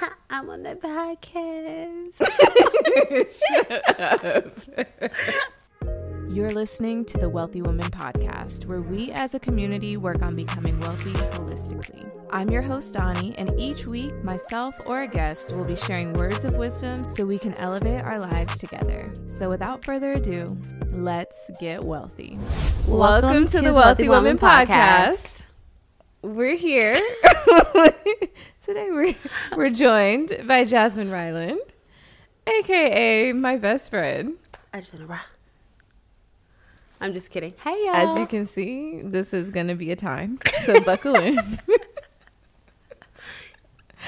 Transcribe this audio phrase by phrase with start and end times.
[0.30, 2.16] I'm on the podcast.
[6.34, 10.78] You're listening to the Wealthy Woman Podcast, where we as a community work on becoming
[10.80, 12.08] wealthy holistically.
[12.30, 16.44] I'm your host, Doni, and each week, myself or a guest will be sharing words
[16.44, 19.12] of wisdom so we can elevate our lives together.
[19.28, 20.56] So, without further ado,
[20.92, 22.38] let's get wealthy.
[22.86, 25.42] Welcome, to, the Wealthy, Woman, Podcast.
[26.22, 26.96] We're here.
[28.70, 29.16] Today, we're,
[29.56, 31.58] we're joined by Jasmine Ryland,
[32.46, 34.34] aka my best friend.
[34.72, 35.26] I just want to rock.
[37.00, 37.52] I'm just kidding.
[37.64, 37.96] Hey, y'all.
[37.96, 40.38] As you can see, this is going to be a time.
[40.66, 41.36] So buckle in.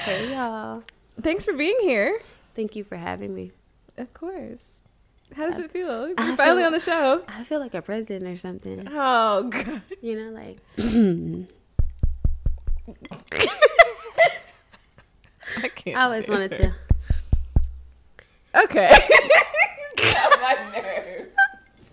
[0.05, 0.83] hey, y'all.
[1.21, 2.21] Thanks for being here.
[2.55, 3.51] Thank you for having me.
[3.97, 4.83] Of course.
[5.35, 6.07] How does it feel?
[6.07, 7.21] You're I finally feel- on the show.
[7.27, 8.87] I feel like a president or something.
[8.89, 9.81] Oh, God.
[10.01, 10.59] You know, like
[15.63, 15.97] I can't.
[15.97, 16.75] I always stand wanted her.
[18.53, 18.63] to.
[18.63, 18.89] Okay.
[19.97, 21.35] Got my nerves.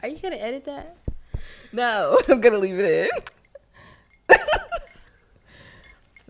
[0.03, 0.97] Are you gonna edit that?
[1.73, 3.11] No, I'm going to leave it
[4.29, 4.37] in.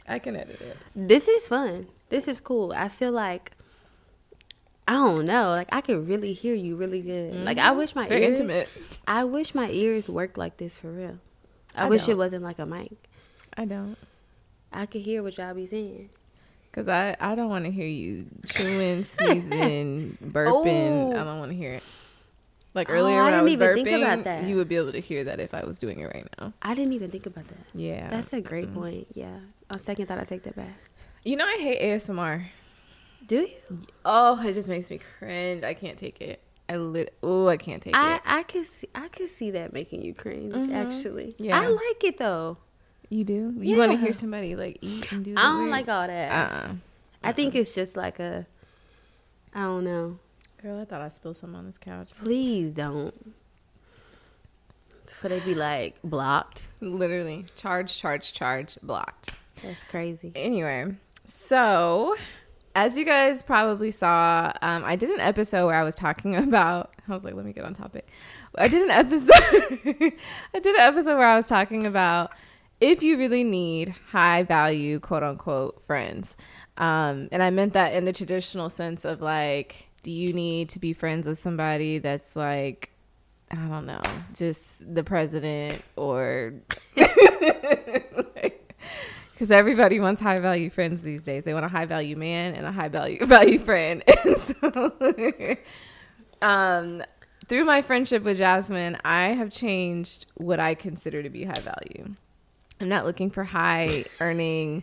[0.07, 0.77] I can edit it.
[0.95, 1.87] This is fun.
[2.09, 2.73] This is cool.
[2.75, 3.53] I feel like
[4.89, 5.51] I don't know.
[5.51, 7.37] Like I can really hear you really good.
[7.37, 7.79] Like I mm-hmm.
[7.79, 8.41] wish my It's very ears.
[8.41, 8.69] intimate.
[9.07, 11.19] I wish my ears worked like this for real.
[11.77, 12.11] I, I wish don't.
[12.11, 12.91] it wasn't like a mic.
[13.57, 13.97] I don't.
[14.73, 16.11] I could hear what y'all be saying.
[16.71, 19.03] Because I, I don't want to hear you chewing,
[19.51, 21.13] sneezing, burping.
[21.15, 21.21] Oh.
[21.21, 21.83] I don't want to hear it.
[22.75, 24.45] Like Oh, earlier I when I, was didn't even burping, think about that.
[24.45, 26.53] you would be able to hear that if I was doing it right now.
[26.63, 27.59] I didn't even think about that.
[27.75, 28.09] Yeah.
[28.11, 29.09] That's a great point.
[29.15, 29.39] Yeah.
[29.71, 30.77] On second thought, I take that back.
[31.25, 32.45] you know, I hate ASMR.
[33.27, 33.49] Do you?
[34.05, 35.65] Oh, it just makes me cringe.
[35.65, 36.41] I can't take it.
[36.69, 37.13] I lit.
[37.25, 38.23] Oh, I can't take I it.
[38.25, 40.55] I could see I could see that making you cringe.
[40.55, 40.73] Mm-hmm.
[40.73, 41.61] Actually, Yeah.
[41.61, 42.59] I like it though.
[43.11, 43.55] You do?
[43.59, 45.35] You want to hear somebody like eat and do?
[45.37, 46.31] I don't like all that.
[46.31, 46.55] Uh.
[46.55, 46.73] uh
[47.23, 48.47] I think it's just like a.
[49.53, 50.19] I don't know.
[50.63, 52.11] Girl, I thought I spilled some on this couch.
[52.23, 53.35] Please don't.
[55.07, 56.69] For they be like blocked.
[56.81, 59.35] Literally, charge, charge, charge, blocked.
[59.63, 60.31] That's crazy.
[60.37, 62.17] Anyway, so
[62.77, 66.95] as you guys probably saw, um, I did an episode where I was talking about.
[67.09, 68.07] I was like, let me get on topic.
[68.57, 69.33] I did an episode.
[70.55, 72.33] I did an episode where I was talking about
[72.81, 76.37] if you really need high value, quote unquote, friends.
[76.77, 80.79] Um, and I meant that in the traditional sense of like, do you need to
[80.79, 82.91] be friends with somebody that's like,
[83.51, 84.01] I don't know,
[84.35, 86.55] just the president or
[89.41, 91.45] because everybody wants high value friends these days.
[91.45, 94.05] They want a high value man and a high value value friend.
[94.25, 95.57] And so,
[96.43, 97.03] um,
[97.47, 102.17] through my friendship with Jasmine, I have changed what I consider to be high value.
[102.81, 104.83] I'm not looking for high earning,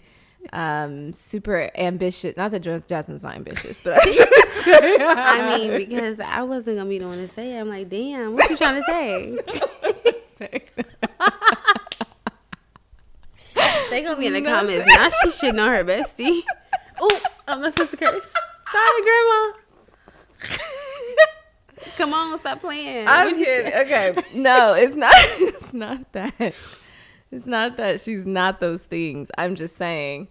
[0.53, 2.37] um, super ambitious.
[2.37, 4.27] Not that Jasmine's not ambitious, but I
[5.49, 7.59] I mean, because I wasn't gonna be the one to say it.
[7.59, 9.37] I'm like, damn, what you trying to say?
[13.89, 14.85] They gonna be in the comments.
[14.93, 16.43] Now she should know her bestie.
[16.99, 18.27] Oh, I'm not supposed to curse.
[18.71, 19.53] Sorry, grandma.
[21.95, 23.07] Come on, stop playing.
[23.07, 23.73] I'm kidding.
[23.73, 25.13] Okay, no, it's not.
[25.57, 26.53] It's not that.
[27.31, 29.29] It's not that she's not those things.
[29.37, 30.29] I'm just saying,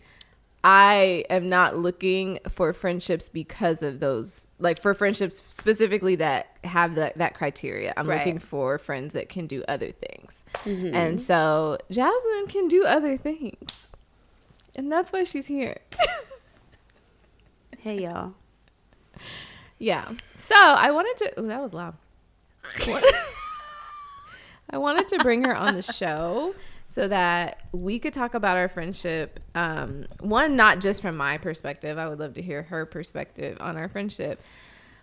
[0.65, 4.49] I am not looking for friendships because of those.
[4.59, 7.93] Like for friendships specifically that have that that criteria.
[7.97, 8.19] I'm Right.
[8.19, 10.95] looking for friends that can do other things, Mm-hmm.
[10.95, 13.89] and so Jasmine can do other things,
[14.75, 15.77] and that's why she's here.
[17.79, 18.33] Hey y'all.
[19.79, 20.11] Yeah.
[20.37, 21.33] So I wanted to.
[21.39, 21.95] Oh, that was loud.
[24.71, 26.55] I wanted to bring her on the show
[26.87, 29.41] so that we could talk about our friendship.
[29.55, 31.99] Um, one, not just from my perspective.
[31.99, 34.41] I would love to hear her perspective on our friendship,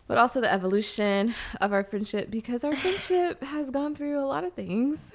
[0.07, 4.43] but also the evolution of our friendship because our friendship has gone through a lot
[4.43, 5.11] of things.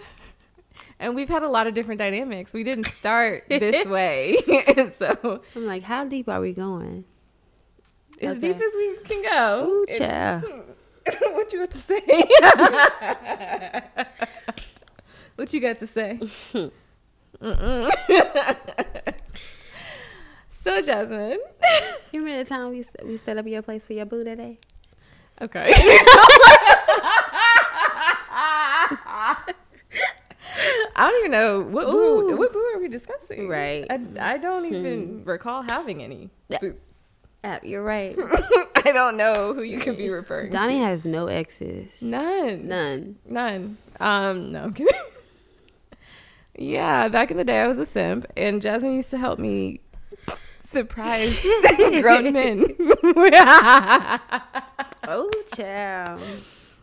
[1.00, 2.52] And we've had a lot of different dynamics.
[2.52, 4.36] We didn't start this way.
[4.94, 7.04] so, I'm like, how deep are we going?
[8.20, 8.48] as Okay.
[8.48, 9.66] deep as we can go.
[9.68, 10.44] Ooh, child.
[11.20, 12.24] what you got to say?
[15.38, 16.18] What you got to say?
[20.50, 21.38] So, Jasmine.
[22.10, 24.58] You remember the time we we set up your place for your boo today?
[25.40, 25.70] Okay.
[25.70, 25.76] I
[30.96, 33.46] don't even know what boo, what boo are we discussing.
[33.46, 33.86] Right.
[33.90, 34.00] I,
[34.34, 36.30] I don't even recall having any.
[36.48, 36.58] Yeah.
[36.60, 36.74] boo.
[37.44, 38.16] Uh, you're right.
[38.18, 40.72] I don't know who you could be referring Doni to.
[40.72, 41.92] Doni has no exes.
[42.00, 42.66] None.
[42.66, 43.16] None.
[43.26, 43.78] None.
[44.00, 44.72] Um, no.
[46.60, 49.80] Yeah, back in the day, I was a simp, and Jasmine used to help me
[50.64, 51.40] surprise
[51.76, 52.66] grown men.
[55.06, 56.20] oh, child.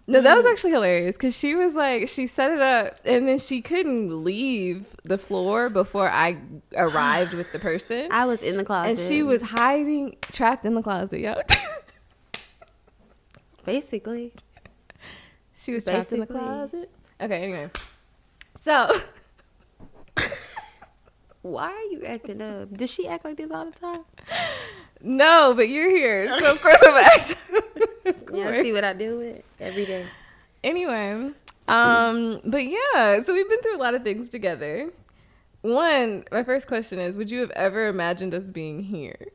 [0.07, 0.51] No, that was mm.
[0.51, 4.85] actually hilarious because she was like, she set it up and then she couldn't leave
[5.03, 6.37] the floor before I
[6.77, 8.07] arrived with the person.
[8.11, 8.91] I was in the closet.
[8.91, 11.19] and she was hiding, trapped in the closet.
[11.19, 11.41] Yeah.
[13.65, 14.31] basically.
[15.53, 16.89] she was trapped in the closet.
[17.19, 17.71] Okay, anyway.
[18.59, 19.01] So,
[21.41, 22.73] Why are you acting up?
[22.75, 24.01] Does she act like this all the time?
[25.01, 26.27] no, but you're here.
[26.39, 27.37] So, of course, I'm acting.
[28.33, 30.05] Yeah, see what I do with every day.
[30.63, 31.31] anyway
[31.67, 34.91] um but yeah so we've been through a lot of things together
[35.61, 39.29] one my first question is would you have ever imagined us being here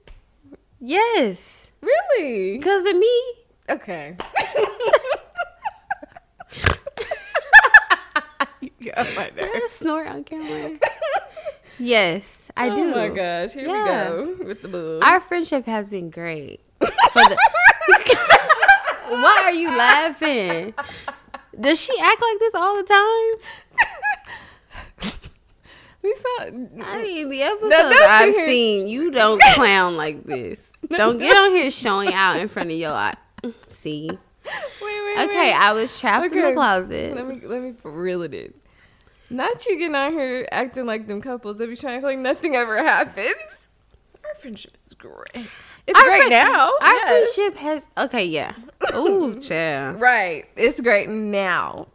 [0.78, 3.22] Yes, really because of me.
[3.70, 4.16] okay
[9.16, 10.78] my Did I snort on camera?
[11.78, 12.92] yes, I oh do.
[12.94, 14.10] oh my gosh here Yeah.
[14.12, 16.60] we go with the boo Our friendship has been great.
[16.80, 16.86] For
[17.22, 17.38] the-
[19.08, 20.74] Why are you laughing?
[21.60, 23.32] Does she act like this all the time?
[26.02, 26.44] we saw
[26.86, 28.46] I mean, the episodes I've here.
[28.46, 30.70] seen, you don't clown like this.
[30.88, 33.14] Don't get on here showing out in front of your eye.
[33.80, 34.08] See?
[34.10, 34.18] wait
[34.82, 35.54] wait Okay, wait.
[35.54, 37.14] I was trapped in the closet.
[37.14, 38.54] let me let me reel it in
[39.30, 42.18] not you getting out here acting like them couples that be trying to act like
[42.18, 43.34] nothing ever happens
[44.24, 45.46] our friendship is great
[45.86, 47.34] it's Our great friend- now Our yes.
[47.34, 48.54] friendship has okay, yeah.
[48.94, 50.00] Ooh, child.
[50.00, 50.44] Right.
[50.54, 51.88] It's great now.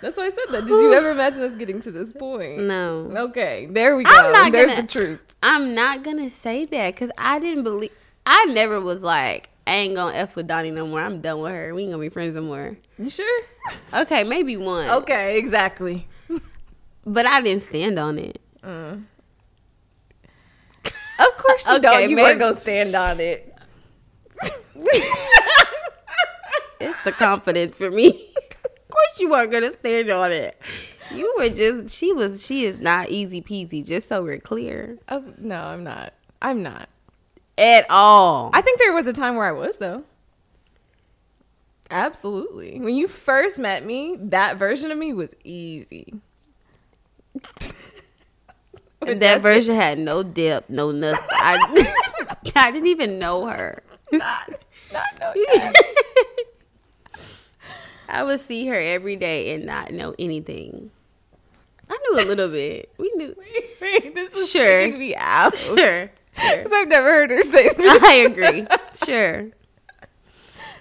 [0.00, 0.60] That's why I said that.
[0.66, 2.60] Did you ever imagine us getting to this point?
[2.60, 3.10] No.
[3.28, 4.10] Okay, there we go.
[4.12, 5.20] I'm not There's gonna- the truth.
[5.42, 7.90] I'm not gonna say that because I didn't believe.
[8.26, 11.00] I never was like, I ain't gonna f with Doni no more.
[11.00, 11.74] I'm done with her.
[11.74, 12.76] We ain't gonna be friends no more.
[12.98, 13.42] You sure?
[13.92, 14.88] Okay, maybe one.
[14.90, 16.06] Okay, exactly.
[17.06, 18.40] but I didn't stand on it.
[18.62, 19.04] Mm.
[21.18, 22.10] Of course you Okay, don't.
[22.10, 23.54] You weren't gonna stand on it.
[26.80, 28.08] It's the confidence for me.
[28.08, 30.60] of course, you weren't gonna stand on it.
[31.12, 31.94] You were just.
[31.94, 32.44] She was.
[32.44, 33.84] She is not easy peasy.
[33.84, 34.98] Just so we're clear.
[35.08, 36.12] Oh, no, I'm not.
[36.42, 36.88] I'm not.
[37.56, 38.50] At all.
[38.52, 40.04] I think there was a time where I was though.
[41.90, 42.80] Absolutely.
[42.80, 46.14] When you first met me, that version of me was easy.
[49.06, 51.26] And that version had no depth, no nothing.
[51.30, 51.92] I,
[52.56, 53.82] I didn't even know her.
[54.12, 54.54] Not
[54.92, 55.34] not know
[58.08, 60.90] I would see her every day and not know anything.
[61.90, 62.90] I knew a little bit.
[62.96, 63.34] We knew.
[63.36, 64.88] Wait, wait, this is Sure.
[64.96, 65.56] me out.
[65.58, 66.10] Sure.
[66.34, 68.02] Because I've never heard her say this.
[68.02, 68.66] I agree.
[69.04, 69.48] Sure.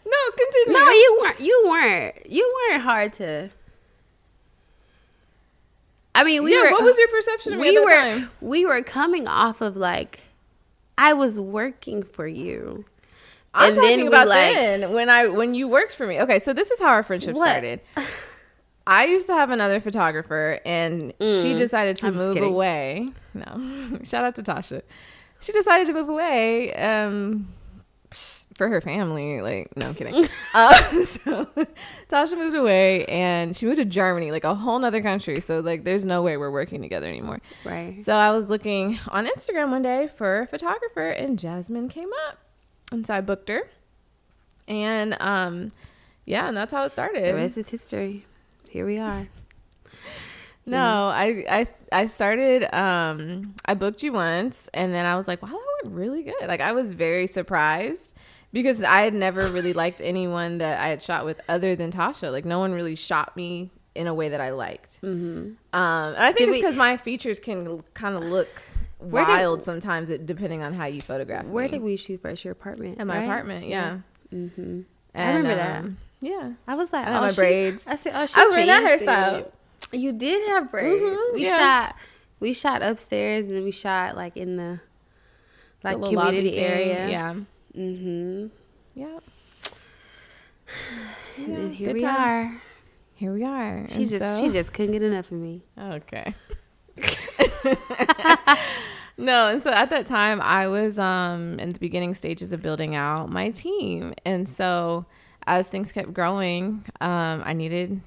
[0.06, 0.78] No, continue.
[0.80, 1.40] No, you weren't.
[1.40, 2.30] You weren't.
[2.30, 3.50] You weren't hard to.
[6.16, 6.72] I mean, we yeah, were.
[6.72, 7.90] what was your perception of me we were.
[7.90, 8.30] time?
[8.42, 10.20] We were coming off of like,
[10.98, 12.86] I was working for you.
[13.54, 16.20] I'm and talking then about like- then when I when you worked for me.
[16.22, 17.48] Okay, so this is how our friendship What?
[17.50, 17.80] started.
[18.86, 21.58] I used to have another photographer, and she Mm.
[21.58, 23.08] decided to I'm move away.
[23.34, 24.82] No, shout out to Tasha.
[25.44, 27.50] She decided to move away um,
[28.56, 29.42] for her family.
[29.42, 30.26] Like, no, I'm kidding.
[30.54, 30.74] uh,
[31.04, 31.46] so
[32.10, 35.42] Tasha moved away, and she moved to Germany, like a whole nother country.
[35.42, 37.42] So like, there's no way we're working together anymore.
[37.66, 38.02] Right.
[38.02, 42.38] So I was looking on Instagram one day for a photographer, and Jasmine came up,
[42.92, 43.70] and so I booked her,
[44.68, 45.72] and um,
[46.26, 47.26] yeah, and that's how it started.
[47.26, 48.26] the rest is history.
[48.70, 49.28] Here we are.
[50.66, 52.74] No, I I I started.
[52.76, 56.36] Um, I booked you once, and then I was like, wow, that went really good.
[56.48, 58.14] Like I was very surprised
[58.54, 62.32] because I had never really liked anyone that I had shot with other than Tasha.
[62.32, 65.02] Like no one really shot me in a way that I liked.
[65.02, 65.38] Mm-hmm.
[65.38, 68.48] Um, and I think Did it's because my features can kind of look
[68.98, 71.46] Where did- wild sometimes, it- depending on how you photograph.
[71.46, 71.70] Where me.
[71.72, 72.44] did we shoot first?
[72.44, 73.00] Your apartment.
[73.00, 73.24] At my right?
[73.26, 74.00] apartment, yeah.
[74.34, 74.82] Mm-hmm.
[75.14, 75.80] I remember that.
[75.82, 76.54] um, Yeah.
[76.68, 77.86] I was like, I oh, my she- braids.
[77.86, 79.52] I said, oh, she I was wearing that hairstyle.
[79.94, 81.02] You did have braids.
[81.02, 81.58] Mhm, we yeah.
[81.58, 81.96] shot.
[82.40, 84.80] We shot upstairs, and then we shot like in the
[85.84, 87.08] like The community area.
[87.10, 87.36] Yeah.
[87.78, 88.48] Mm-hmm.
[88.96, 89.20] Yeah.
[91.38, 92.32] And Yeah, then here we times.
[92.32, 92.62] are.
[93.16, 93.86] Here we are.
[93.88, 95.62] She And just so- she just couldn't get enough of me.
[95.80, 96.34] Okay.
[99.18, 102.96] no, and so at that time I was um in the beginning stages of building
[102.96, 104.14] out my team.
[104.26, 105.06] And so
[105.48, 108.02] as things kept growing, um I needed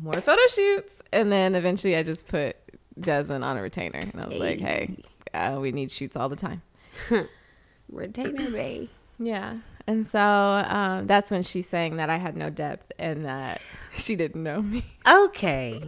[0.00, 2.56] more photo shoots and then eventually I just put
[3.00, 4.96] Jasmine on a retainer and I was like, "Hey,
[5.32, 6.62] uh, we need shoots all the time."
[7.90, 8.88] Retainer Bay.
[9.18, 9.58] Yeah.
[9.86, 13.60] And so um, that's when she's saying that I had no depth and that
[13.96, 14.84] she didn't know me.
[15.06, 15.82] Okay.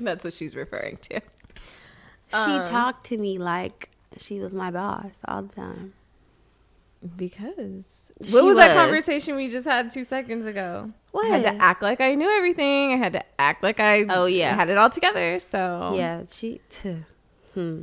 [0.00, 1.20] That's what she's referring to.
[2.30, 5.92] She Um, talked to me like she was my boss all the time.
[7.16, 7.84] Because
[8.30, 10.90] what was, that conversation we just had two seconds ago?
[11.14, 12.92] I had to act like I knew everything.
[12.92, 14.54] I had to act like I Oh, yeah.
[14.54, 15.38] had it all together.
[15.40, 16.60] So Yeah, she.
[16.68, 17.04] T-
[17.54, 17.82] hmm.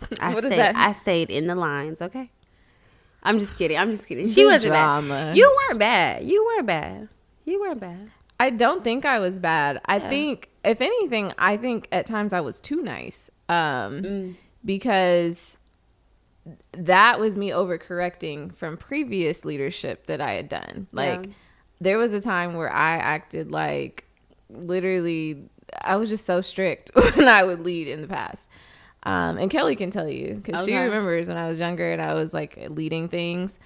[0.20, 0.60] I What stayed.
[0.60, 2.00] I stayed in the lines.
[2.00, 2.30] Okay.
[3.22, 3.76] I'm just kidding.
[3.76, 4.28] I'm just kidding.
[4.28, 5.08] She wasn't drama.
[5.08, 5.36] bad.
[5.36, 6.24] You weren't bad.
[6.26, 7.08] You weren't bad.
[7.44, 8.10] You weren't bad.
[8.38, 9.80] I don't think I was bad.
[9.84, 10.08] I Yeah.
[10.08, 13.30] think, if anything, I think at times I was too nice.
[13.48, 14.36] Um, Mm.
[14.64, 15.58] because
[16.72, 20.86] that was me overcorrecting from previous leadership that I had done.
[20.92, 21.32] Like, Yeah.
[21.80, 24.04] there was a time where I acted like
[24.48, 25.44] literally,
[25.80, 28.48] I was just so strict when I would lead in the past.
[29.02, 32.14] Um, and Kelly can tell you because she remembers when I was younger and I
[32.14, 33.58] was like leading things,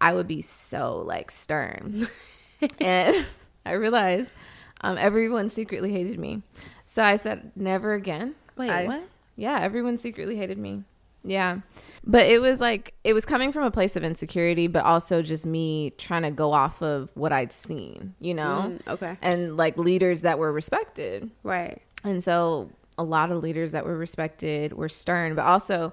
[0.00, 2.08] I would be so like stern.
[2.80, 3.24] and
[3.66, 4.34] I realized
[4.82, 6.42] um, everyone secretly hated me.
[6.84, 8.34] So I said, never again.
[8.56, 9.02] Wait, I- what?
[9.34, 10.82] Yeah, everyone secretly hated me.
[11.24, 11.60] Yeah.
[12.06, 15.46] But it was like, it was coming from a place of insecurity, but also just
[15.46, 18.66] me trying to go off of what I'd seen, you know?
[18.66, 19.16] Mm, okay.
[19.22, 21.30] And like leaders that were respected.
[21.44, 21.80] Right.
[22.04, 25.92] And so a lot of leaders that were respected were stern, but also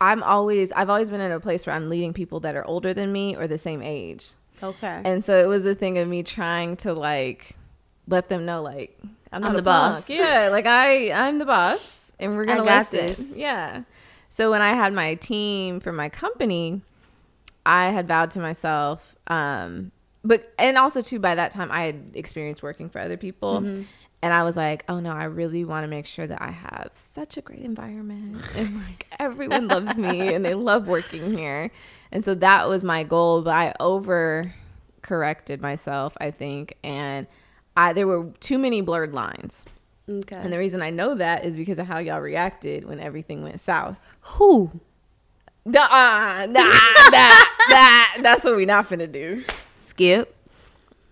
[0.00, 2.94] I'm always I've always been in a place where I'm leading people that are older
[2.94, 4.30] than me or the same age.
[4.62, 5.02] Okay.
[5.04, 7.56] And so it was a thing of me trying to like
[8.08, 8.98] let them know like
[9.32, 10.06] I'm, I'm the boss.
[10.06, 10.08] punk.
[10.08, 13.06] Yeah, like I I'm the boss and we're going to got listen.
[13.06, 13.36] this.
[13.36, 13.82] Yeah.
[14.30, 16.80] So when I had my team for my company,
[17.66, 19.92] I had vowed to myself um
[20.24, 23.60] but and also too by that time I had experienced working for other people.
[23.60, 23.82] Mm-hmm.
[24.22, 26.90] And I was like, oh no, I really want to make sure that I have
[26.92, 31.70] such a great environment and like everyone loves me and they love working here.
[32.12, 34.54] And so that was my goal, but I over
[35.02, 37.26] corrected myself, I think, and
[37.76, 39.64] I there were too many blurred lines.
[40.10, 40.36] Okay.
[40.36, 43.60] And the reason I know that is because of how y'all reacted when everything went
[43.60, 43.98] south.
[44.22, 44.70] Who?
[45.64, 47.38] Nah, nah, nah,
[47.68, 49.44] nah, that's what we not finna do.
[49.72, 50.34] Skip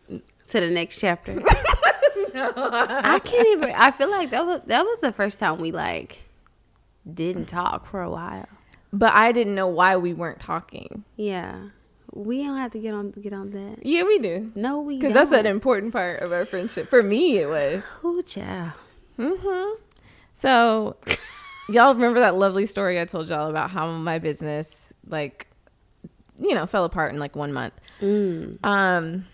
[0.08, 1.34] to the next chapter.
[1.34, 3.72] no, I can't even.
[3.76, 6.22] I feel like that was that was the first time we like
[7.12, 8.48] didn't talk for a while.
[8.92, 11.04] But I didn't know why we weren't talking.
[11.16, 11.68] Yeah,
[12.12, 13.84] we don't have to get on get on that.
[13.84, 14.50] Yeah, we do.
[14.54, 16.88] No, we Because that's an important part of our friendship.
[16.88, 17.84] For me, it was.
[18.02, 18.72] Ooh, child.
[19.18, 19.70] Hmm
[20.34, 20.96] So,
[21.68, 25.48] y'all remember that lovely story I told y'all about how my business, like,
[26.38, 27.74] you know, fell apart in like one month.
[28.00, 28.64] Mm.
[28.64, 29.26] Um,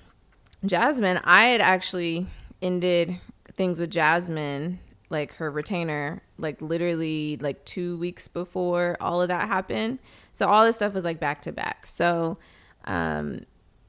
[0.65, 2.27] Jasmine, I had actually
[2.63, 3.21] ended
[3.57, 9.47] things with Jasmine, like her retainer, like literally like two weeks before all of that
[9.49, 9.99] happened.
[10.33, 11.87] So all this stuff was like back to back.
[11.87, 12.39] So,
[12.87, 13.45] um,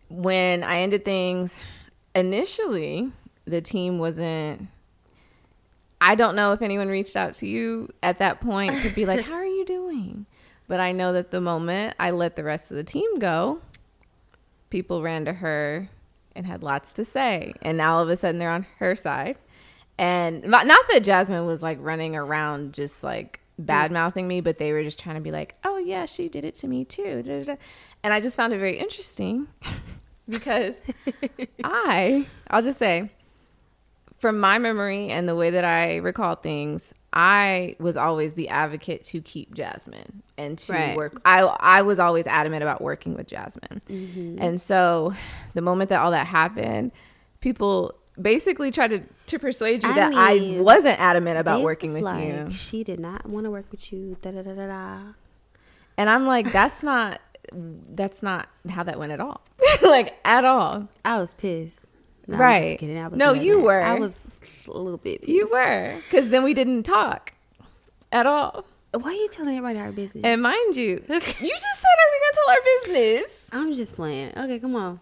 [0.10, 1.56] when I ended things,
[2.14, 3.12] initially
[3.46, 4.68] the team wasn't.
[6.08, 9.26] I don't know if anyone reached out to you at that point to be like,
[9.26, 10.28] "How are you doing?"
[10.68, 13.62] But I know that the moment I let the rest of the team go,
[14.70, 15.90] people ran to her
[16.36, 17.54] and had lots to say.
[17.62, 19.38] And now all of a sudden they're on her side.
[19.98, 23.94] And not that Jasmine was like running around just like bad mm.
[23.94, 26.56] mouthing me, but they were just trying to be like, oh, yeah, she did it
[26.56, 27.24] to me too.
[27.24, 27.56] da, da, da.
[28.04, 29.48] And I just found it very interesting
[30.30, 30.82] because
[31.64, 33.10] I, I'll just say,
[34.20, 39.04] from my memory and the way that I recall things, I was always the advocate
[39.06, 40.98] to keep Jasmine and to Right.
[40.98, 41.22] work.
[41.24, 44.38] I I was always adamant about working with Jasmine, mm-hmm.
[44.42, 45.14] and so
[45.54, 46.92] the moment that all that happened,
[47.40, 52.04] people basically tried to to persuade you I that I wasn't adamant about working with
[52.04, 54.18] like, you, She did not want to work with you.
[54.22, 55.00] Da da da da da.
[55.98, 59.42] and I'm like, that's not that's not how that went at all,
[59.82, 60.90] like at all.
[61.06, 61.86] I was pissed.
[62.28, 62.72] No, Right.
[62.72, 62.98] just kidding.
[62.98, 63.82] I was No, you were.
[63.82, 65.28] I was a little bit.
[65.28, 67.34] You were because then we didn't talk
[68.12, 68.66] at all.
[68.92, 70.24] Why are you telling everybody our business?
[70.24, 74.32] And mind you, you just said, "Are we gonna tell our business?" I'm just playing.
[74.38, 75.00] Okay, come on.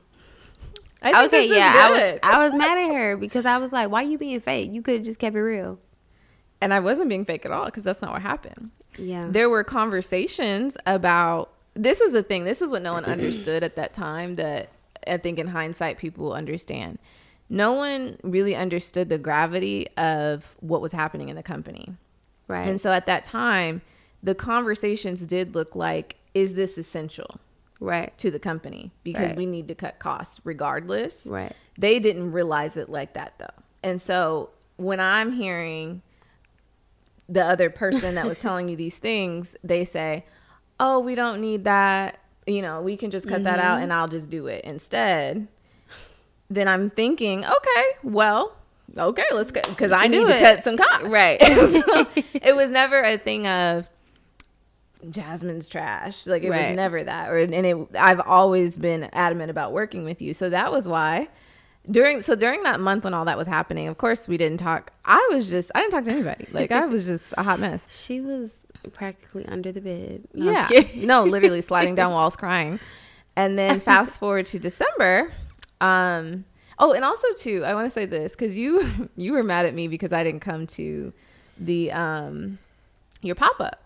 [1.02, 2.20] I think okay, yeah, I was.
[2.24, 4.72] I was mad at her because I was like, "Why are you being fake?
[4.72, 5.80] You could have just kept it real."
[6.62, 8.72] and I wasn't being fake at all because that's not what happened.
[8.98, 12.46] Yeah, There were conversations about this was the thing.
[12.46, 14.36] This is what no one understood at that time.
[14.36, 14.70] That
[15.08, 17.00] I think in hindsight people will understand.
[17.50, 21.96] No one really understood the gravity of what was happening in the company.
[22.48, 22.68] right.
[22.68, 23.82] And so at that time,
[24.22, 27.40] the conversations did look like, is this essential
[27.80, 28.92] right, to the company?
[29.04, 29.38] Because Right.
[29.38, 31.26] we need to cut costs regardless.
[31.28, 31.54] right.
[31.78, 33.64] They didn't realize it like that though.
[33.84, 36.02] And so when I'm hearing
[37.30, 40.26] the other person that was telling you these things, they say,
[40.80, 42.18] "Oh, we don't need that.
[42.46, 43.84] You know, we can just cut that out mm-hmm.
[43.84, 45.48] and I'll just do it instead."
[46.50, 48.56] Then I'm thinking, "Okay, well,
[48.98, 51.12] okay, let's go because I need do to cut some costs.
[51.12, 51.42] Right.
[51.74, 53.90] So, it was never a thing of
[55.10, 56.26] Jasmine's trash.
[56.26, 57.30] Like it was never that.
[57.30, 60.34] Or and it I've always been adamant about working with you.
[60.34, 61.30] So that was why
[61.90, 64.92] during so during that month when all that was happening, of course we didn't talk.
[65.06, 66.48] I was just I didn't talk to anybody.
[66.52, 67.88] Like I was just a hot mess.
[67.90, 70.28] She was practically under the bed.
[70.34, 70.84] No, yeah.
[70.96, 72.80] no, literally sliding down walls crying.
[73.36, 75.34] And then fast forward to December.
[75.82, 76.46] Um
[76.80, 79.74] oh, and also too, I want to say this cuz you you were mad at
[79.74, 81.14] me because I didn't come to
[81.58, 82.60] the um
[83.22, 83.80] your pop-up.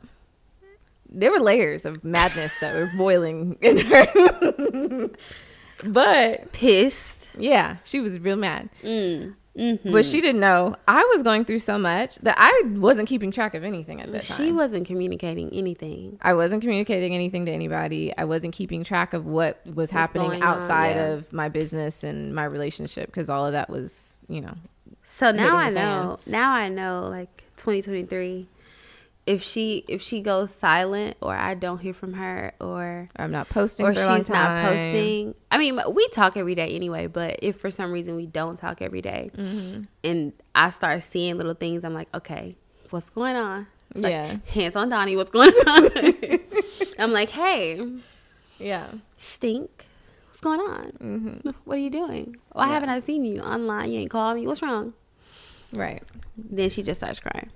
[1.09, 5.09] There were layers of madness that were boiling in her.
[5.83, 7.27] but Pissed.
[7.37, 8.69] yeah, she was real mad.
[8.83, 9.35] Mm.
[9.55, 13.31] hmm But she didn't know I was going through so much that I wasn't keeping
[13.31, 14.37] track of anything at that time.
[14.37, 16.17] She wasn't communicating anything.
[16.21, 18.13] I wasn't communicating anything to anybody.
[18.17, 21.07] I wasn't keeping track of what was happening going on, outside yeah.
[21.13, 24.53] of my business and my relationship because all of that was, you know,
[25.03, 26.19] So now I know.
[26.25, 27.07] Now I know.
[27.09, 28.47] Like 2023,
[29.27, 33.49] if she if she goes silent or I don't hear from her or I'm not
[33.49, 35.35] posting or for a long she's not posting.
[35.51, 37.05] I mean, we talk every day anyway.
[37.07, 39.81] But if for some reason we don't talk every day, Mm-hmm.
[40.03, 42.55] and I start seeing little things, I'm like, okay,
[42.89, 43.67] what's going on?
[43.91, 44.37] It's like, Yeah.
[44.47, 45.89] hands on Doni, what's going on?
[46.99, 47.85] I'm like, hey,
[48.59, 48.87] Yeah.
[49.17, 49.85] stink.
[50.29, 51.53] What's going on?
[51.65, 52.37] What are you doing?
[52.53, 52.73] Why Yeah.
[52.75, 53.91] haven't I seen you online?
[53.91, 54.45] You ain't called me.
[54.47, 54.93] What's wrong?
[55.73, 56.01] Right.
[56.37, 57.49] Then she just starts crying.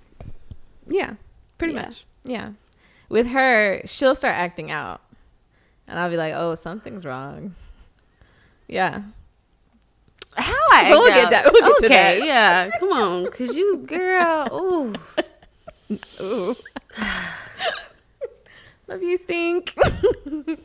[0.88, 1.14] Yeah.
[1.62, 1.82] Pretty Yeah.
[1.86, 2.06] much.
[2.24, 2.50] Yeah.
[3.08, 5.00] With her, she'll start acting out.
[5.88, 7.54] And I'll be like, oh, something's wrong.
[8.68, 9.02] Yeah.
[10.36, 12.26] How I We'll get that- we'll get to okay, that.
[12.26, 12.70] yeah.
[12.80, 14.48] Come on, cause you, girl.
[14.52, 14.96] Ooh,
[16.22, 16.56] Ooh.
[18.88, 19.74] Love you, Stink.
[19.76, 20.58] so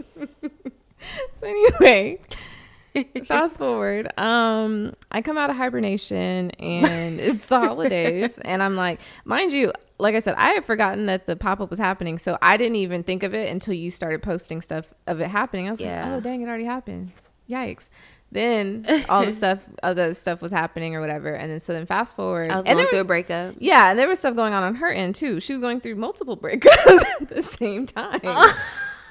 [1.44, 2.18] anyway,
[3.24, 4.10] fast forward.
[4.18, 9.72] Um, I come out of hibernation and it's the holidays, and I'm like, mind you,
[9.98, 12.76] like I said, I had forgotten that the pop up was happening, so I didn't
[12.76, 15.68] even think of it until you started posting stuff of it happening.
[15.68, 16.02] I was Yeah.
[16.08, 17.12] like, oh dang, it already happened.
[17.48, 17.88] Yikes.
[18.32, 22.16] Then all the stuff, other stuff was happening or whatever, and then so then fast
[22.16, 23.54] forward, I was and going there through was- a breakup.
[23.58, 25.38] yeah, and there was stuff going on on her end too.
[25.40, 28.20] She was going through multiple breakups at the same time.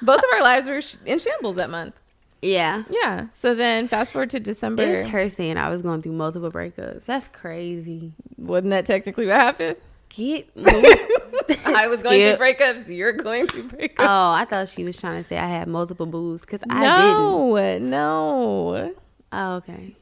[0.02, 1.98] Both of our lives were sh- in shambles that month.
[2.42, 3.26] Yeah, Yeah.
[3.30, 4.82] So then fast forward to December.
[4.82, 7.04] it's her saying I was going through multiple breakups.
[7.06, 8.12] That's crazy.
[8.36, 9.76] Wasn't that technically what happened?
[10.08, 10.48] Get
[11.64, 12.36] I was going Skip.
[12.38, 12.94] through breakups.
[12.94, 13.96] You're going through breakups.
[13.98, 16.90] Oh, I thought she was trying to say I had multiple boos because I didn't.
[16.90, 18.94] no, no.
[19.32, 19.96] Oh, okay.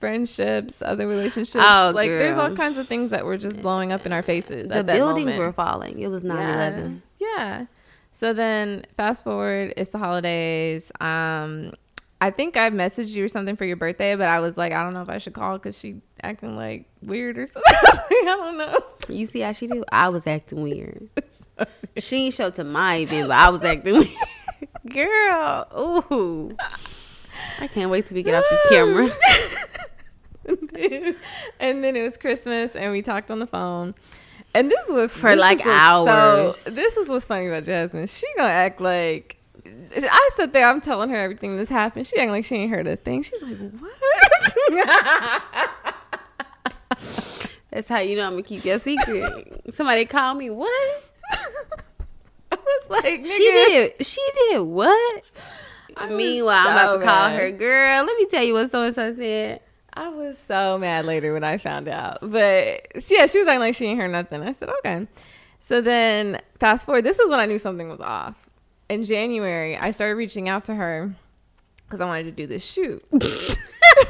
[0.00, 1.64] Friendships, other relationships.
[1.66, 4.68] Oh, like there's all kinds of things that were just blowing up in our faces.
[4.68, 5.38] The buildings moment.
[5.38, 6.00] were falling.
[6.00, 7.02] It was 9 11.
[7.18, 7.66] Yeah.
[8.14, 10.92] So then fast forward, it's the holidays.
[11.00, 11.72] Um,
[12.20, 14.84] I think I messaged you or something for your birthday, but I was like, I
[14.84, 17.72] don't know if I should call because she acting like weird or something.
[17.74, 18.80] I don't know.
[19.08, 19.84] You see how she do?
[19.90, 21.10] I was acting weird.
[21.96, 24.08] She didn't show to my event, but I was acting weird.
[24.92, 25.68] Girl,
[26.10, 26.56] ooh.
[27.60, 29.08] I can't wait till we get off this camera.
[31.60, 33.94] and then it was Christmas, and we talked on the phone.
[34.54, 36.56] And this was For, like, what's hours.
[36.58, 38.06] So, this is what's funny about Jasmine.
[38.06, 39.38] She gonna act like
[39.96, 40.68] I sit there.
[40.68, 42.06] I'm telling her everything that's happened.
[42.06, 43.22] She acting like she ain't heard a thing.
[43.22, 43.92] She's like, "What?"
[47.70, 49.74] That's how you know I'm gonna keep your secret.
[49.74, 50.50] Somebody call me.
[50.50, 51.04] What?
[52.52, 54.06] I was like, She did.
[54.06, 55.24] She did what?
[55.96, 57.50] I was Meanwhile, I'm about to call her.
[57.50, 59.60] Girl, let me tell you what so and so said.
[59.94, 62.18] I was so mad later when I found out.
[62.20, 64.42] But yeah, she was acting like she ain't heard nothing.
[64.42, 65.06] I said, okay.
[65.60, 68.48] So then fast forward, this is when I knew something was off.
[68.88, 71.14] In January, I started reaching out to her
[71.86, 73.04] because I wanted to do this shoot.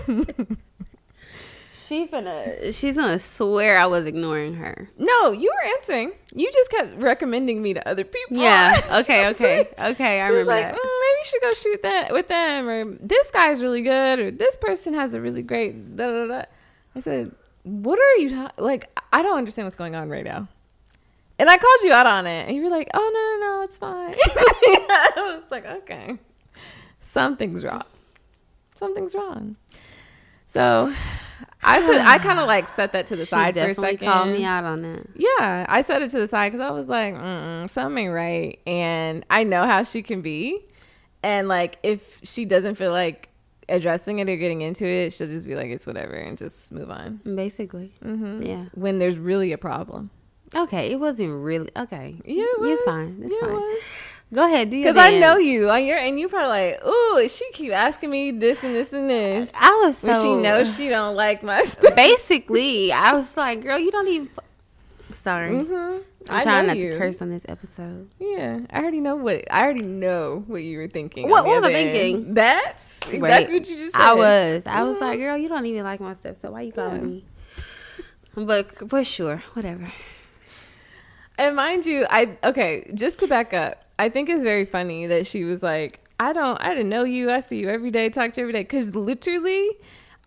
[1.87, 2.75] She finna.
[2.75, 4.89] She's gonna swear I was ignoring her.
[4.99, 6.13] No, you were answering.
[6.35, 8.39] You just kept recommending me to other people.
[8.39, 8.81] Yeah.
[9.01, 9.29] Okay.
[9.29, 9.59] Okay.
[9.59, 10.21] like- Okay.
[10.21, 10.81] I she was remember like, that.
[10.81, 14.31] mm, maybe you should go shoot that with them, or this guy's really good, or
[14.31, 15.95] this person has a really great.
[15.97, 16.43] Da, da, da.
[16.97, 17.33] I said,
[17.65, 18.89] "What are you ta- like?
[19.13, 20.49] I don't understand what's going on right now."
[21.39, 23.63] And I called you out on it, and you were like, "Oh no, no, no,
[23.63, 26.17] it's fine." I was like, "Okay,
[27.01, 27.85] something's wrong.
[28.77, 29.57] Something's wrong."
[30.49, 30.95] So,
[31.65, 34.07] I put, I kind of like set that to the She side for a second.
[34.07, 35.07] called me out on that.
[35.17, 39.25] Yeah, I set it to the side because I was like, Mm-mm, something right, and
[39.31, 40.61] I know how she can be,
[41.23, 43.29] and like if she doesn't feel like
[43.69, 46.91] addressing it or getting into it, she'll just be like, it's whatever, and just move
[46.91, 47.21] on.
[47.25, 47.95] Basically.
[48.03, 48.67] hmm Yeah.
[48.75, 50.11] When there's really a problem.
[50.55, 50.93] Okay.
[50.93, 52.15] It wasn't really okay.
[52.27, 52.83] Yeah, it It's was.
[52.85, 53.21] fine.
[53.25, 53.53] It's Yeah, it fine.
[53.55, 53.79] was.
[54.33, 57.29] Go ahead, do your Because I know you on your and you probably like, ooh,
[57.29, 59.51] she keep asking me this and this and this.
[59.55, 61.95] I was so When she knows she don't like my stuff.
[61.95, 62.91] basically.
[62.93, 64.31] I was like, girl, you don't even.
[65.15, 66.03] Sorry, Mm-hmm.
[66.29, 66.93] I'm I trying not you.
[66.93, 68.09] to curse on this episode.
[68.19, 71.29] Yeah, I already know what I already know what you were thinking.
[71.29, 71.93] What- what was I end.
[71.93, 72.35] thinking?
[72.35, 73.49] That's exactly Right.
[73.51, 74.01] what you just said.
[74.03, 75.01] I was, I was Mhm.
[75.03, 77.07] like, girl, you don't even like my stuff, so why you calling Yeah.
[77.07, 78.45] me?
[78.47, 79.93] But for sure, whatever.
[81.37, 85.27] And mind you, I okay, just to back up, I think it's very funny that
[85.27, 87.31] she was like, I don't I didn't know you.
[87.31, 88.65] I see you every day, talk to you every day.
[88.65, 89.69] Cause literally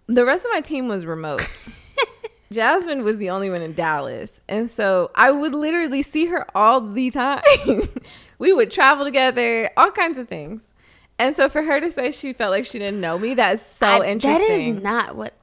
[0.08, 1.46] the rest of my team was remote.
[2.52, 4.40] Jasmine was the only one in Dallas.
[4.48, 7.42] And so I would literally see her all the time.
[8.40, 10.72] we would travel together, all kinds of things.
[11.20, 13.88] And so for her to say she felt like she didn't know me, that's so
[13.88, 14.76] I- interesting.
[14.76, 15.34] That is not what.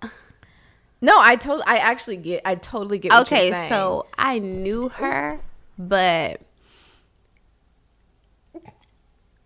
[1.03, 3.69] no, I told I actually get I totally get what Okay, you're saying.
[3.69, 5.41] so I knew her,
[5.79, 6.41] but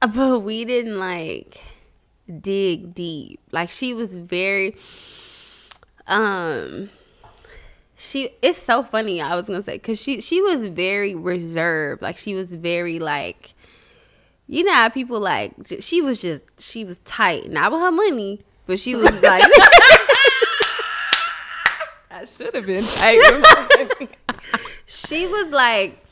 [0.14, 1.60] but we didn't like
[2.40, 3.40] dig deep.
[3.50, 4.76] Like she was very
[6.06, 6.90] um
[7.96, 12.00] she it's so funny I was going to say cuz she she was very reserved.
[12.02, 13.54] Like she was very like
[14.46, 17.50] you know how people like she was just she was tight.
[17.50, 19.50] Not with her money, but she was like
[22.10, 24.08] I should have been tight.
[24.86, 26.04] she was like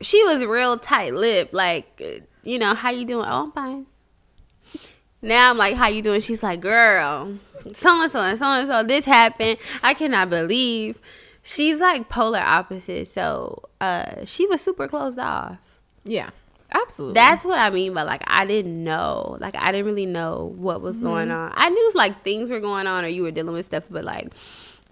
[0.00, 3.26] she was real tight lipped like you know how you doing?
[3.26, 3.86] Oh i'm fine.
[5.22, 6.20] Now i'm like how you doing?
[6.20, 7.38] She's like girl
[7.74, 9.58] so and so and so and so this happened.
[9.82, 10.98] I cannot believe.
[11.42, 13.08] She's like polar opposite.
[13.08, 15.58] So uh she was super closed off.
[16.04, 16.30] Yeah.
[16.72, 17.14] Absolutely.
[17.14, 19.36] that's what i mean by like i didn't know.
[19.40, 21.52] Like i didn't really know what was going on.
[21.54, 24.32] I knew like things were going on or you were dealing with stuff but like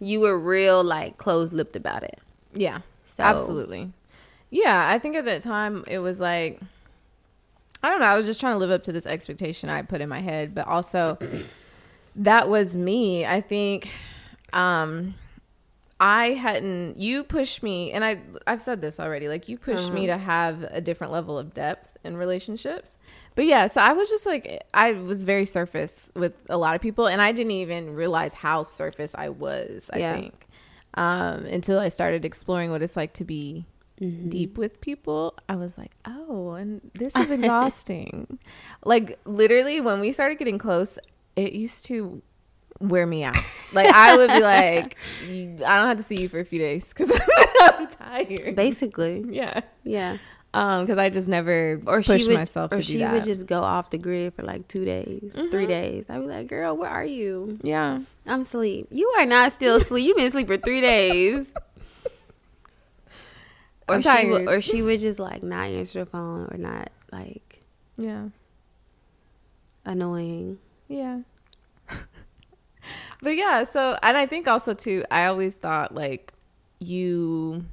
[0.01, 2.19] you were real like closed lipped about it.
[2.53, 3.93] Yeah, So- absolutely.
[4.51, 6.61] Yeah, I think at that time it was like,
[7.85, 10.01] I don't know, I was just trying to live up to this expectation I put
[10.01, 11.19] in my head, but also
[12.17, 13.27] that was me.
[13.27, 13.91] I think
[14.55, 15.15] um,
[16.01, 20.07] I hadn't, you pushed me, and I, I've said this already, like you pushed me
[20.07, 22.97] to have a different level of depth in relationships.
[23.35, 26.81] But yeah, so I was just like, I was very surface with a lot of
[26.81, 30.15] people, and I didn't even realize how surface I was, I Yeah.
[30.15, 30.47] think
[30.95, 33.67] um, until I started exploring what it's like to be
[34.29, 35.35] deep with people.
[35.49, 38.39] I was like, oh, and this is exhausting.
[38.85, 40.99] like literally, when we started getting close,
[41.37, 42.23] it used to
[42.81, 43.37] wear me out.
[43.73, 46.87] Like I would be like, I don't have to see you for a few days
[46.89, 47.11] because
[47.61, 48.57] I'm tired.
[48.57, 50.19] basically Yeah, yeah
[50.53, 53.13] um, because I just never or pushed she would, myself or to she do that.
[53.13, 55.69] would just go off the grid for like two days, three Mhm.
[55.69, 56.07] days.
[56.11, 57.59] I'd be like, "Girl, where are you?
[57.63, 58.87] yeah, I'm asleep.
[58.91, 60.07] You are not still asleep.
[60.07, 61.51] You've been asleep for three days."
[63.89, 64.31] Or I'm she tired.
[64.31, 67.61] would, or she would just like not answer the phone or not like
[67.97, 68.29] yeah.
[69.85, 70.59] annoying.
[70.89, 71.21] Yeah.
[73.23, 76.33] but yeah, so and I think also too, I always thought like
[76.81, 77.65] you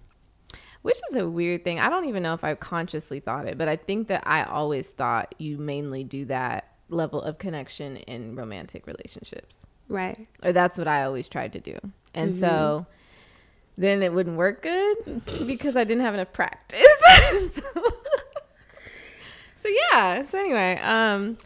[0.82, 1.80] which is a weird thing.
[1.80, 4.90] I don't even know if I consciously thought it, but I think that I always
[4.90, 9.66] thought you mainly do that level of connection in romantic relationships.
[9.88, 10.28] Right.
[10.44, 11.78] Or that's what I always tried to do.
[12.14, 12.40] And mm-hmm.
[12.40, 12.86] so
[13.82, 16.86] then it wouldn't work good because I didn't have enough practice.
[17.50, 17.62] so,
[19.60, 20.24] so yeah.
[20.26, 21.38] So anyway, um,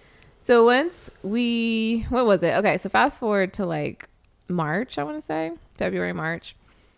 [0.42, 2.54] so once we what was it?
[2.56, 4.10] Okay, so fast forward to like
[4.50, 6.56] March, I want to say February, March.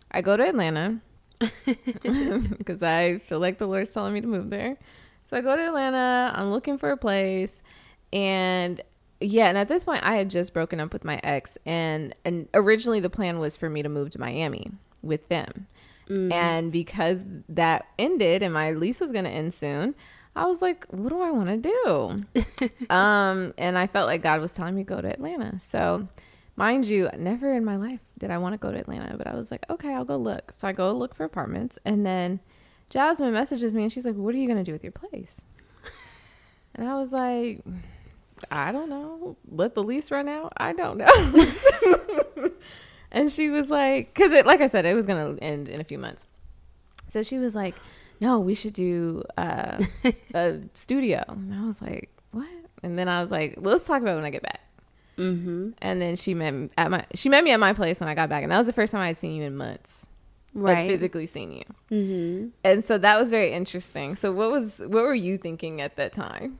[0.09, 1.01] I go to Atlanta
[1.65, 4.77] because I feel like the Lord's telling me to move there.
[5.25, 6.31] So I go to Atlanta.
[6.33, 7.61] I'm looking for a place,
[8.11, 8.81] and
[9.19, 12.47] yeah, and at this point, I had just broken up with my ex, and and
[12.55, 14.71] originally the plan was for me to move to Miami
[15.07, 15.67] with them,
[16.31, 19.95] and because that ended and my lease was going to end soon.
[20.35, 22.89] I was like, what do I want to do?
[22.93, 25.59] um, and I felt like God was telling me to go to Atlanta.
[25.59, 26.07] So,
[26.55, 29.33] mind you, never in my life did I want to go to Atlanta, but I
[29.33, 30.51] was like, okay, I'll go look.
[30.53, 32.39] So I go look for apartments, and then
[32.89, 35.41] Jasmine messages me, and she's like, "What are you gonna do with your place?"
[36.75, 37.63] And I was like,
[38.51, 39.35] "I don't know.
[39.49, 40.53] Let the lease run out.
[40.57, 41.07] I don't know."
[43.11, 45.83] and she was like, "Cause it, like I said, it was gonna end in a
[45.83, 46.25] few months."
[47.07, 47.75] So she was like,
[48.19, 49.83] "No, we should do uh,
[50.33, 52.47] a studio." And I was like, "What?"
[52.83, 54.61] And then I was like, "Let's talk about it when I get back."
[55.17, 55.69] Mm-hmm.
[55.81, 58.29] And then she met at my she met me at my place when I got
[58.29, 60.05] back, and that was the first time I had seen you in months,
[60.53, 60.79] Right.
[60.79, 61.63] like physically seen you.
[61.91, 62.47] Mm-hmm.
[62.63, 64.15] And so that was very interesting.
[64.15, 66.59] So what was what were you thinking at that time?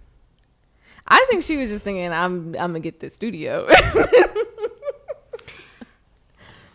[1.07, 3.67] I think she was just thinking I'm I'm gonna get this studio.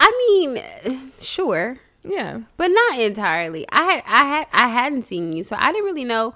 [0.05, 1.79] I mean, sure.
[2.03, 2.41] yeah.
[2.57, 3.67] but not entirely.
[3.71, 6.35] I had I had I hadn't seen you, so I didn't really know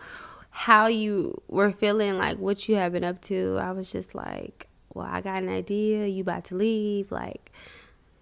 [0.50, 4.68] how you were feeling, like what you have been up to, I was just like,
[4.94, 6.06] well, I got an idea.
[6.06, 7.12] You about to leave?
[7.12, 7.52] Like,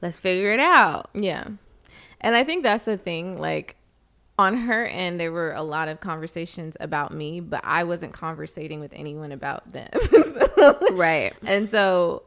[0.02, 1.10] let's figure it out.
[1.14, 1.46] Yeah.
[2.20, 3.38] And I think that's the thing.
[3.38, 3.76] Like,
[4.36, 8.80] on her end, there were a lot of conversations about me, but I wasn't conversating
[8.80, 9.90] with anyone about them.
[10.90, 11.34] right.
[11.46, 12.24] And so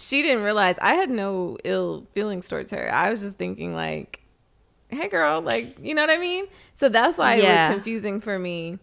[0.00, 2.92] she didn't realize I had no ill feelings towards her.
[2.92, 4.20] I was just thinking, like,
[4.88, 6.46] hey, girl, like, you know what I mean?
[6.74, 7.66] So that's why Yeah.
[7.66, 8.78] it was confusing for me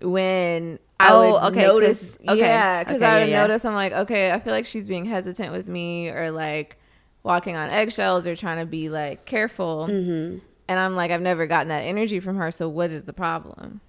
[0.00, 2.18] when I Oh, would okay, 'cause- notice.
[2.28, 3.40] okay, Yeah, because okay, I would yeah.
[3.40, 6.76] notice, I'm like, okay, I feel like she's being hesitant with me or like
[7.22, 9.86] walking on eggshells or trying to be like careful.
[9.90, 10.38] Mm-hmm.
[10.68, 12.50] And I'm like, I've never gotten that energy from her.
[12.50, 13.80] So what is the problem?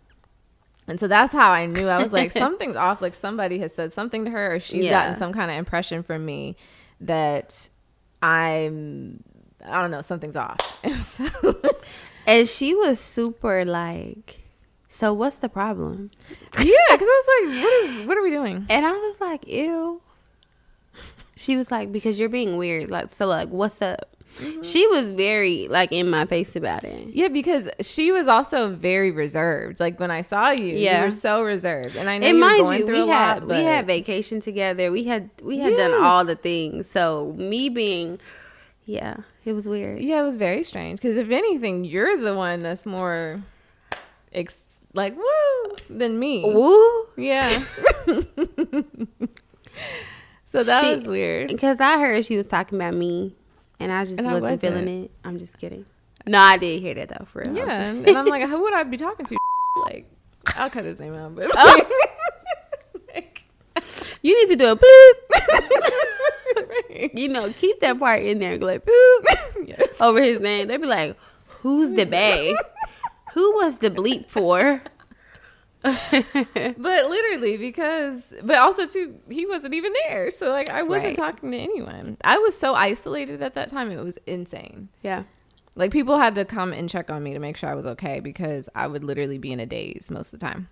[0.90, 1.88] And so that's how I knew.
[1.88, 3.02] I was like, something's off.
[3.02, 4.92] Like somebody has said something to her, or she's Yeah.
[4.92, 6.56] gotten some kind of impression from me
[7.00, 7.70] that
[8.22, 9.24] I'm,
[9.66, 10.58] I don't know, something's off.
[10.84, 11.62] And so,
[12.28, 14.40] And she was super like,
[14.88, 16.12] so what's the problem?
[16.58, 18.66] yeah, because I was like, what is, what are we doing?
[18.70, 20.02] And I was like, ew.
[21.36, 22.90] She was like, because you're being weird.
[22.90, 24.16] Like, so like, what's up?
[24.38, 24.62] Mm-hmm.
[24.62, 27.10] She was very like in my face about it.
[27.14, 29.80] Yeah, because she was also very reserved.
[29.82, 31.00] Like when I saw you, Yeah.
[31.00, 33.12] you were so reserved, and I know And you were mind going you, through we
[33.12, 33.58] a had lot.
[33.58, 34.92] we had vacation together.
[34.92, 36.90] We had we had done all the things.
[36.90, 38.20] So me being,
[38.86, 40.00] yeah, it was weird.
[40.02, 41.02] Yeah, it was very strange.
[41.02, 43.42] Because if anything, you're the one that's more,
[44.32, 44.60] ex-
[44.94, 46.44] like woo, than me.
[46.46, 47.64] Woo, Yeah.
[50.46, 51.48] so that She- was weird.
[51.50, 53.36] because I heard she was talking about me,
[53.80, 55.06] and I just And wasn't, feeling wasn't.
[55.06, 55.12] it.
[55.24, 55.86] I'm just kidding.
[56.28, 57.26] No, I did hear that though.
[57.32, 57.56] For real.
[57.56, 59.38] Yeah, and, and I'm like, who would I be talking to?
[59.86, 60.06] Like,
[60.58, 61.90] I'll cut his name out, but Oh.
[64.22, 65.14] you need to do a boop.
[67.14, 68.52] you know, keep that part in there.
[68.52, 70.02] and Go like boop yes.
[70.02, 70.68] over his name.
[70.68, 71.16] They'd be like,
[71.62, 72.54] "Who's the bae?
[73.34, 74.82] Who was the bleep for?"
[75.84, 80.30] But literally, because, but also too, he wasn't even there.
[80.32, 81.16] So like, I wasn't Right.
[81.16, 82.18] talking to anyone.
[82.24, 84.90] I was so isolated at that time; it was insane.
[85.02, 85.24] yeah.
[85.76, 88.20] Like people had to come and check on me to make sure I was okay
[88.20, 90.68] because I would literally be in a daze most of the time.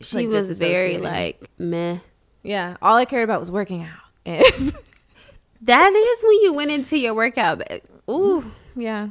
[0.00, 1.98] She Like, was very like meh.
[2.44, 3.98] Yeah, all I cared about was working out.
[4.24, 4.44] And
[5.62, 7.62] That is when you went into your workout.
[8.10, 9.08] Ooh, yeah,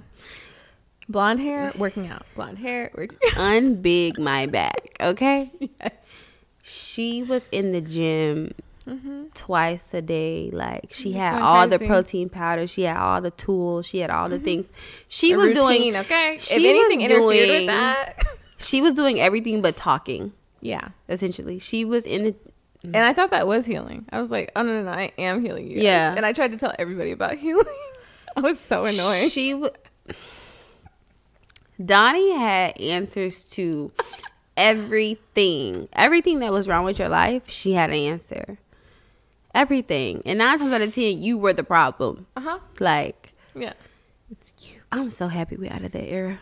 [1.09, 2.25] blonde hair, working out.
[2.35, 3.17] Blonde hair, working.
[3.31, 4.95] unbig my back.
[4.99, 5.51] Okay.
[5.81, 6.27] yes.
[6.61, 8.53] She was in the gym
[8.87, 9.25] mm-hmm.
[9.33, 10.49] twice a day.
[10.51, 12.67] Like she Just had all the protein powder.
[12.67, 13.85] She had all the tools.
[13.85, 14.45] She had all the mm-hmm.
[14.45, 14.69] things.
[15.07, 15.95] She A was routine, doing.
[15.97, 16.37] okay.
[16.39, 18.23] she if anything was interfered doing- with that,
[18.63, 20.31] She was doing everything but talking.
[20.61, 20.89] yeah.
[21.09, 22.35] Essentially, she was in the.
[22.85, 24.05] And I thought that was healing.
[24.11, 25.75] I was like, oh no, no, no I am healing you.
[25.77, 25.83] guys.
[25.83, 26.13] Yeah.
[26.15, 27.65] And I tried to tell everybody about healing.
[28.35, 29.29] I was so annoying.
[29.29, 29.51] She.
[29.51, 29.71] W-
[31.83, 33.91] Doni had answers to
[34.55, 35.89] everything.
[35.93, 38.57] Everything that was wrong with your life, she had an answer.
[39.53, 40.21] Everything.
[40.25, 42.27] And nine times out of ten, you were the problem.
[42.35, 42.59] Uh huh.
[42.79, 43.73] Like, Yeah.
[44.31, 44.81] It's you.
[44.91, 46.39] I'm so happy we out of that era.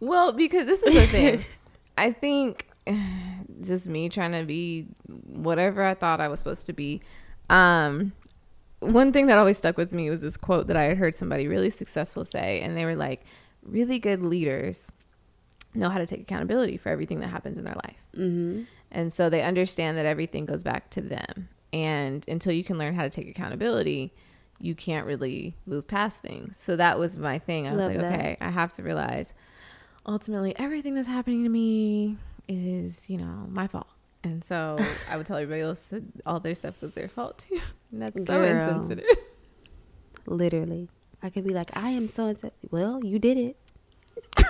[0.00, 1.44] Well, because this is the thing.
[1.98, 2.66] I think
[3.62, 4.86] just me trying to be
[5.26, 7.02] whatever I thought I was supposed to be.
[7.50, 8.12] Um,
[8.80, 11.48] one thing that always stuck with me was this quote that I had heard somebody
[11.48, 13.24] really successful say, and they were like,
[13.62, 14.90] "Really good leaders
[15.74, 18.62] know how to take accountability for everything that happens in their life." Mm-hmm.
[18.90, 21.48] And so they understand that everything goes back to them.
[21.72, 24.14] And until you can learn how to take accountability,
[24.60, 26.56] you can't really move past things.
[26.58, 27.66] So that was my thing.
[27.66, 28.12] I was Love like, that.
[28.12, 29.32] okay, I have to realize
[30.06, 33.88] ultimately everything that's happening to me is, you know, my fault.
[34.24, 37.60] And so I would tell everybody else that all their stuff was their fault too.
[37.92, 39.04] And that's so insensitive.
[40.26, 40.88] Literally.
[41.22, 42.70] I could be like, I am so insensitive.
[42.72, 43.56] Well, you did it.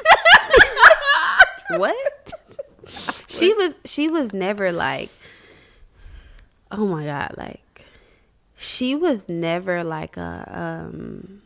[1.68, 2.32] what?
[3.26, 5.10] she was she was never like
[6.70, 7.84] oh my god, like
[8.56, 11.42] she was never like a um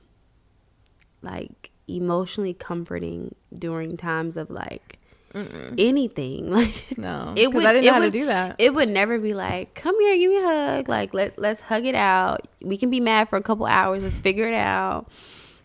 [1.22, 4.97] like emotionally comforting during times of like
[5.34, 5.74] Mm-mm.
[5.78, 6.50] anything.
[6.58, 8.56] Like No, It because would- I didn't know how to do that.
[8.58, 11.84] it would never be like, "Come here, give me a hug." Like, let let's hug
[11.86, 12.48] it out.
[12.62, 14.02] We can be mad for a couple hours.
[14.02, 15.06] Let's figure it out.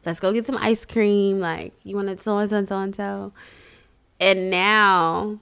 [0.05, 1.39] Let's go get some ice cream.
[1.39, 3.31] Like, you want to so and so and so and so.
[4.19, 5.39] And now,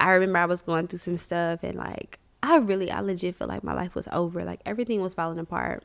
[0.00, 3.50] I remember I was going through some stuff, and like, I really, I legit felt
[3.50, 4.42] like my life was over.
[4.44, 5.84] Like everything was falling apart.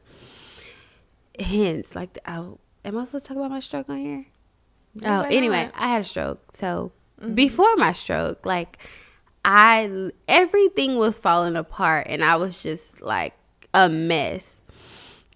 [1.39, 4.25] Hence, like, I, oh, am I supposed to talk about my stroke on here?
[5.05, 5.69] Oh, anyway.
[5.75, 6.41] I had a stroke.
[6.53, 7.33] So Mm-hmm.
[7.33, 8.77] before my stroke, like
[9.43, 13.33] I everything was falling apart and I was just like
[13.73, 14.61] a mess.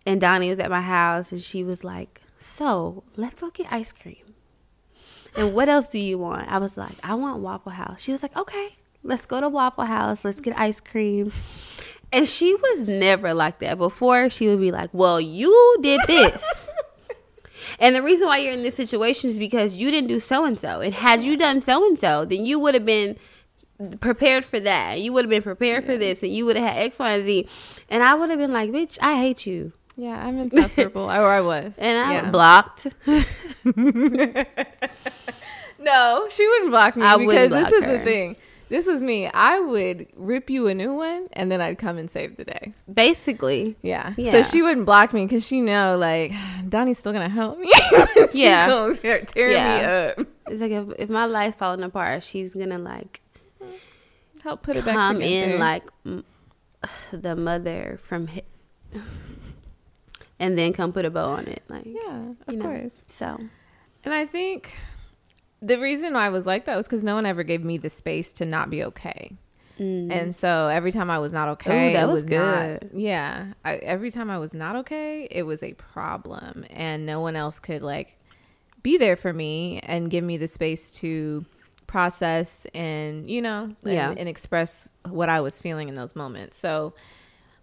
[0.05, 3.91] And Doni was at my house and she was like, "So, let's go get ice
[3.91, 4.33] cream."
[5.35, 6.51] And what else do you want?
[6.51, 8.01] I was like, I want Waffle House.
[8.01, 10.23] She was like, okay, let's go to Waffle House.
[10.23, 11.31] Let's get ice cream.
[12.11, 13.79] And she was never like that.
[13.79, 16.67] Before, she would be like, well, you did this.
[17.79, 20.59] and the reason why you're in this situation is because you didn't do so and
[20.59, 20.81] so.
[20.81, 23.17] And had you done so and so, then you would have been
[23.99, 25.01] prepared for that.
[25.01, 27.25] You would have been prepared for this, and you would have had X, Y, and
[27.25, 27.47] Z.
[27.89, 29.73] And I would have been like, bitch, I hate you.
[29.95, 31.03] Yeah, I'm insufferable.
[31.03, 31.75] or I was.
[31.77, 32.29] And I yeah.
[32.31, 32.87] blocked.
[35.83, 37.97] No, she wouldn't block me I because this block is her.
[37.97, 38.35] the thing.
[38.69, 39.27] This is me.
[39.27, 42.73] I would rip you a new one, and then I'd come and save the day.
[42.91, 43.75] Basically.
[43.83, 44.13] Yeah.
[44.17, 44.31] Yeah.
[44.31, 46.31] So she wouldn't block me because she know like
[46.69, 47.71] Doni's still gonna help me.
[48.33, 48.67] Yeah.
[48.67, 49.77] gonna tear, tear Yeah.
[50.17, 50.27] me up.
[50.47, 53.21] It's like if, if my life falling apart, she's gonna like
[54.43, 55.13] Help put it back together.
[55.13, 56.23] come in like mm,
[57.11, 58.41] the mother from hi-
[60.39, 61.63] and then come put a bow on it.
[61.69, 62.65] Like yeah, of you know.
[62.65, 62.93] course.
[63.07, 63.39] So
[64.03, 64.75] And I think
[65.65, 67.89] the reason why I was like that was because no one ever gave me the
[67.89, 69.37] space to not be okay.
[69.79, 70.11] Mm.
[70.11, 72.79] And so every time I was not okay, Ooh, that was was, not.
[72.81, 72.91] good.
[72.93, 77.35] Yeah, I, every time I was not okay, it was a problem, and no one
[77.35, 78.17] else could like
[78.83, 81.45] be there for me and give me the space to
[81.87, 84.13] process and you know and, Yeah.
[84.17, 86.57] and express what I was feeling in those moments.
[86.57, 86.93] So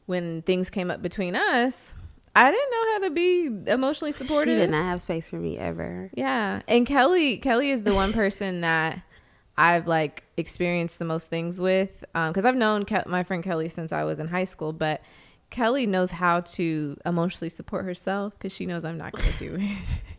[0.07, 1.95] when things came up between us,
[2.35, 4.55] I didn't know how to be emotionally supportive.
[4.55, 6.11] she did not have space for me ever.
[6.15, 6.63] Yeah.
[6.69, 9.03] And Kelly, Kelly is the one person that
[9.59, 12.05] I've like experienced the most things with.
[12.15, 15.03] Um, cause I've known Ke- my friend Kelly since I was in high school, but
[15.51, 19.57] Kelly knows how to emotionally support herself cause she knows I'm not going to do
[19.59, 19.79] it.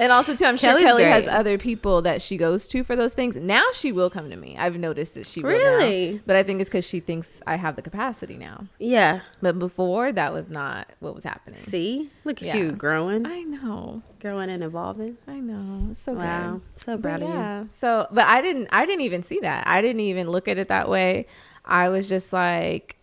[0.00, 2.96] and also too, I'm sure Kelly's Kelly has other people that she goes to for
[2.96, 3.36] those things.
[3.36, 4.56] Now she will come to me.
[4.58, 5.56] I've noticed that she will now.
[5.76, 6.20] Really?
[6.26, 8.66] but I think it's cause she thinks I have the capacity now.
[8.78, 9.20] Yeah.
[9.40, 11.60] But before that was not what was happening.
[11.60, 12.56] See, look at Yeah.
[12.56, 14.02] you growing, I know.
[14.20, 15.18] growing and evolving.
[15.28, 15.88] I know.
[15.90, 16.62] It's so Wow, good.
[16.84, 17.34] so proud but of you.
[17.34, 17.64] yeah.
[17.68, 18.68] So, but I didn't.
[18.72, 19.66] I didn't even see that.
[19.66, 21.26] I didn't even look at it that way.
[21.64, 22.96] I was just like,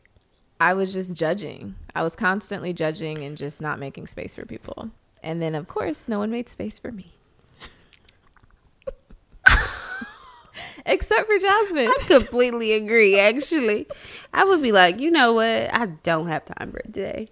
[0.60, 1.76] I was just judging.
[1.94, 4.90] I was constantly judging and just not making space for people.
[5.24, 7.14] And then, of course, no one made space for me.
[10.86, 11.88] Except for Jasmine.
[11.88, 13.20] I completely agree.
[13.20, 13.88] Actually,
[14.34, 15.74] I would be like, you know what?
[15.74, 17.30] I don't have time for it today.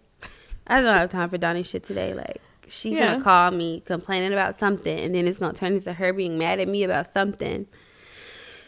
[0.68, 2.14] I don't have time for Doni shit today.
[2.14, 3.14] Like she's Yeah.
[3.14, 6.60] gonna call me complaining about something, and then it's gonna turn into her being mad
[6.60, 7.68] at me about something.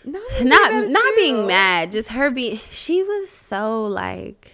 [0.06, 2.60] Not Not not being mad, just her being.
[2.70, 4.52] She was so like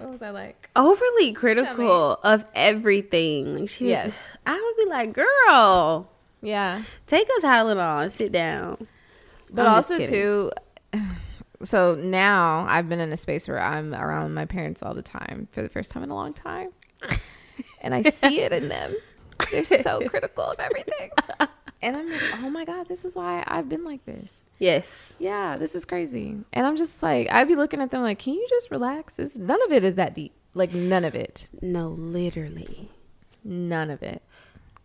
[0.00, 0.70] What was I like?
[0.76, 3.58] overly critical of everything.
[3.60, 4.12] Like she, Yes.
[4.46, 6.82] I would be like, girl, Yeah.
[7.06, 8.86] take a Tylenol and sit down.
[9.50, 10.50] But I'm also too
[11.64, 15.48] so now I've been in a space where I'm around my parents all the time
[15.52, 16.70] for the first time in a long time.
[17.80, 18.94] And I see it in them.
[19.52, 21.10] They're so critical of everything.
[21.80, 24.46] And I'm like, oh my God, this is why I've been like this.
[24.58, 25.14] Yes.
[25.18, 26.36] Yeah, this is crazy.
[26.52, 29.18] And I'm just like, I'd be looking at them like, can you just relax?
[29.18, 30.32] It's, none of it is that deep.
[30.54, 31.48] Like, none of it.
[31.62, 32.90] No, literally.
[33.44, 34.22] None of it.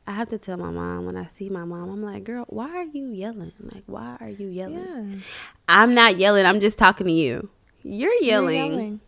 [0.06, 2.70] I have to tell my mom when I see my mom, I'm like, girl, why
[2.70, 3.54] are you yelling?
[3.60, 5.14] Like, why are you yelling?
[5.14, 5.20] Yeah.
[5.68, 6.46] I'm not yelling.
[6.46, 7.50] I'm just talking to you.
[7.84, 9.00] You're You're yelling,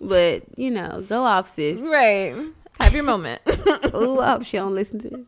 [0.00, 1.80] but you know, go off, sis.
[1.80, 2.34] Right.
[2.80, 3.40] Have your moment.
[3.94, 5.08] Ooh, I hope she don't listen to.
[5.08, 5.26] It.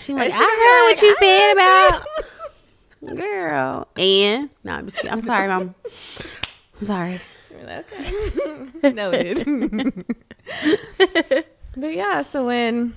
[0.00, 2.02] She like, I heard what you "I said about
[3.04, 3.88] girl.
[3.96, 5.10] And no, I'm just kidding.
[5.10, 5.74] I'm sorry, mom.
[6.80, 7.20] I'm sorry.
[7.52, 8.66] okay.
[8.92, 10.04] Noted.
[11.76, 12.94] but yeah, so when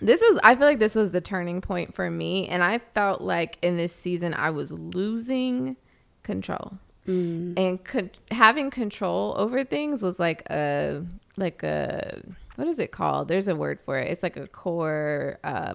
[0.00, 3.20] this is, I feel like this was the turning point for me, and I felt
[3.20, 5.76] like in this season I was losing
[6.22, 11.04] control, and con- having control over things was like a
[11.36, 12.22] like a
[12.56, 13.28] what is it called?
[13.28, 14.10] There's a word for it.
[14.10, 15.74] It's like a core uh,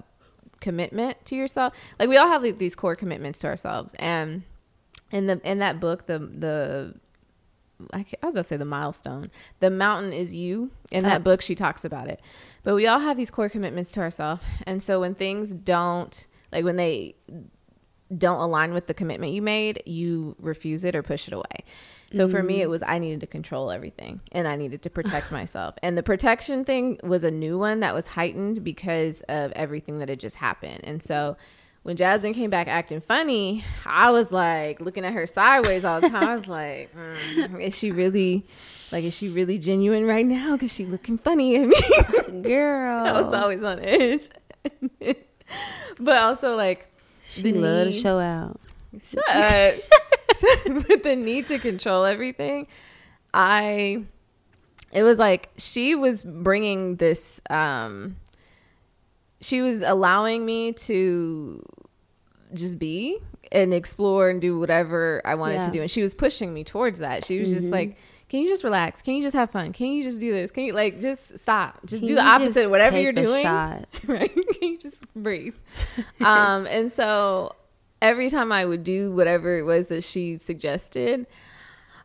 [0.65, 1.75] commitment to yourself.
[1.99, 4.41] Like we all have like, these core commitments to ourselves, and
[5.11, 6.95] in the in that book, the the
[7.93, 9.29] I, I was about to say the milestone.
[9.59, 10.71] The mountain is you.
[10.91, 12.19] In that book, she talks about it.
[12.63, 16.65] But we all have these core commitments to ourselves, and so when things don't like
[16.65, 17.13] when they
[18.17, 21.63] don't align with the commitment you made, you refuse it or push it away.
[22.13, 25.31] So for me, it was I needed to control everything and I needed to protect
[25.31, 25.75] myself.
[25.81, 30.09] And the protection thing was a new one that was heightened because of everything that
[30.09, 30.81] had just happened.
[30.83, 31.35] And so
[31.85, 36.09] when Jasmine came back acting funny, I was like looking at her sideways all the
[36.09, 36.27] time.
[36.27, 38.43] I was like, mm, is she really,
[38.91, 40.53] like, is she really genuine right now?
[40.53, 42.41] Because she looking funny at me.
[42.41, 43.05] Girl.
[43.05, 44.29] I was always on edge.
[45.99, 46.87] but also like,
[47.29, 48.59] she love to show out.
[48.99, 49.75] Shut up.
[50.65, 52.67] With the need to control everything,
[53.33, 54.03] I
[54.91, 58.15] it was like she was bringing this um
[59.41, 61.61] she was allowing me to
[62.53, 63.19] just be
[63.51, 65.65] and explore and do whatever I wanted Yeah.
[65.67, 65.81] to do.
[65.81, 67.25] And she was pushing me towards that.
[67.25, 67.71] She was just Mhm.
[67.71, 67.97] like,
[68.27, 69.03] Can you just relax?
[69.03, 69.71] Can you just have fun?
[69.71, 70.49] Can you just do this?
[70.49, 71.85] Can you like just stop?
[71.85, 73.43] Just Can do the opposite of whatever you're doing.
[73.43, 73.85] shot?
[74.07, 74.33] right?
[74.33, 75.53] Can you just breathe?
[76.21, 77.55] um, and so
[78.01, 81.25] every time I would do whatever it was that she suggested,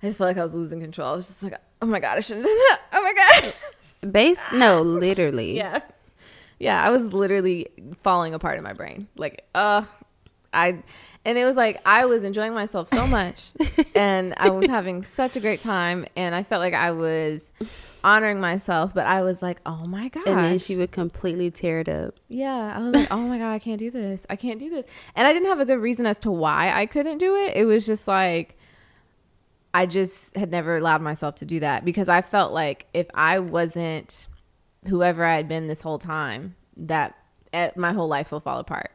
[0.03, 1.09] I just felt like I was losing control.
[1.09, 2.81] I was just like, oh my God, I shouldn't have done that.
[2.93, 4.13] Oh my God.
[4.13, 4.41] Base?
[4.55, 5.57] No, literally.
[5.57, 5.81] yeah.
[6.59, 7.69] Yeah, I was literally
[8.03, 9.09] falling apart in my brain.
[9.17, 9.85] Like, uh,
[10.53, 10.83] I,
[11.25, 13.53] and it was like I was enjoying myself so much
[13.95, 17.53] and I was having such a great time and I felt like I was
[18.03, 20.27] honoring myself, but I was like, oh my God.
[20.27, 22.15] And then she would completely tear it up.
[22.29, 24.27] Yeah, I was like, oh my god, I can't do this.
[24.31, 24.87] I can't do this.
[25.15, 27.57] And I didn't have a good reason as to why I couldn't do it.
[27.57, 28.57] It was just like
[29.73, 33.39] I just had never allowed myself to do that because I felt like if I
[33.39, 34.27] wasn't
[34.89, 37.15] whoever I had been this whole time, that
[37.53, 38.91] eh, my whole life will fall apart.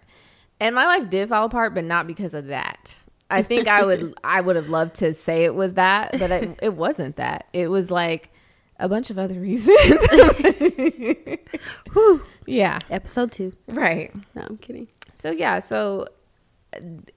[0.60, 2.98] And my life did fall apart, but not because of that.
[3.30, 6.60] I think I would I would have loved to say it was that, but it,
[6.64, 7.48] it wasn't that.
[7.54, 8.30] It was like
[8.80, 9.78] a bunch of other reasons.
[11.94, 12.24] Whew.
[12.46, 13.54] yeah, Episode two.
[13.70, 14.14] right.
[14.36, 14.88] No, I'm kidding.
[15.16, 16.08] So yeah, so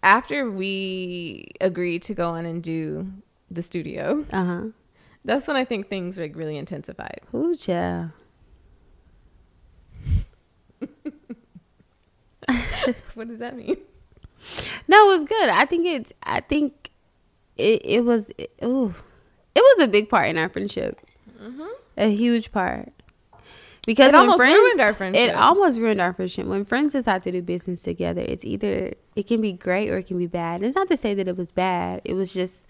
[0.02, 3.10] after we agreed to go on and do
[3.50, 4.62] the studio, Uh huh.
[5.24, 7.20] that's when I think things like really intensified.
[7.34, 8.08] Ooh, yeah.
[13.14, 13.76] what does that mean?
[14.86, 15.48] No, it was good.
[15.48, 16.12] I think it's.
[16.22, 16.90] I think
[17.56, 17.82] it.
[17.84, 18.30] It was.
[18.38, 18.94] It, ooh,
[19.54, 20.98] it was a big part in our friendship.
[21.96, 22.92] A huge part.
[23.86, 24.14] Because Mm-hmm.
[24.14, 25.30] It almost friends, ruined our friendship.
[25.30, 26.46] It almost ruined our friendship.
[26.46, 30.06] When friends decide to do business together, it's either it can be great or it
[30.06, 30.62] can be bad.
[30.62, 32.02] It's not to say that it was bad.
[32.04, 32.66] It was just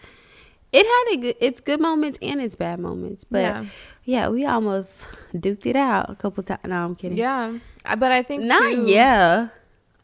[0.73, 3.25] it had a good, its good moments and its bad moments.
[3.25, 3.65] But Yeah.
[4.05, 6.61] yeah, we almost duked it out a couple times.
[6.67, 7.19] No, I'm kidding.
[7.19, 7.59] Yeah,
[7.99, 9.49] but I think Not too- yeah.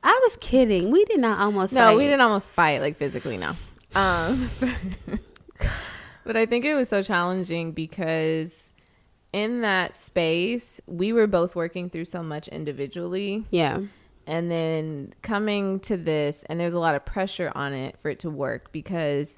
[0.04, 0.90] I was kidding.
[0.90, 1.72] We did not almost.
[1.72, 1.96] No, fight.
[1.96, 3.38] we didn't almost fight like physically.
[3.38, 3.54] No,
[3.94, 4.50] um,
[6.24, 8.70] but I think it was so challenging because
[9.32, 13.44] in that space we were both working through so much individually.
[13.50, 13.80] Yeah.
[14.26, 18.18] and then coming to this and there's a lot of pressure on it for it
[18.20, 19.36] to work because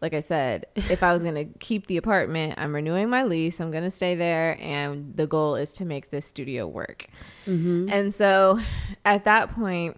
[0.00, 3.60] like i said if i was going to keep the apartment i'm renewing my lease
[3.60, 7.06] i'm going to stay there and the goal is to make this studio work
[7.46, 7.88] Mm-hmm.
[7.90, 8.58] and so
[9.04, 9.96] at that point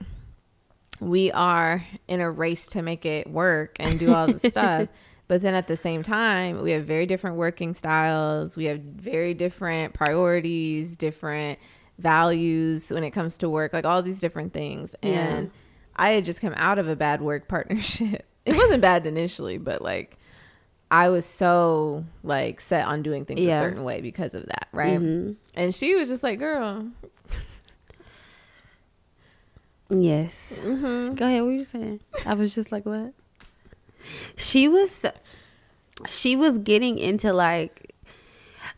[1.00, 4.88] we are in a race to make it work and do all the stuff
[5.28, 9.34] but then at the same time we have very different working styles we have very
[9.34, 11.58] different priorities different
[11.98, 15.10] values when it comes to work like all these different things Yeah.
[15.10, 15.50] and
[15.96, 19.82] i had just come out of a bad work partnership it wasn't bad initially but
[19.82, 20.16] like
[20.90, 23.56] i was so like set on doing things Yeah.
[23.56, 25.36] a certain way because of that right Mhm.
[25.54, 26.86] and she was just like girl
[29.92, 30.60] Yes.
[30.62, 31.14] mm-hmm.
[31.14, 31.40] Go ahead.
[31.42, 32.00] What were you saying?
[32.24, 33.12] I was just like, what?
[34.36, 35.04] She was,
[36.08, 37.92] she was getting into like,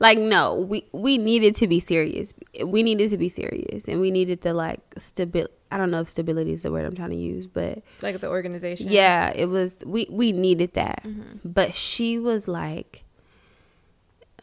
[0.01, 2.33] like no, we we needed to be serious.
[2.65, 5.53] We needed to be serious, and we needed to like stability.
[5.73, 8.29] I don't know if stability is the word I'm trying to use, but like the
[8.29, 9.83] organization yeah, it was.
[9.87, 11.41] We we needed that, Mhm.
[11.45, 13.05] but she was like,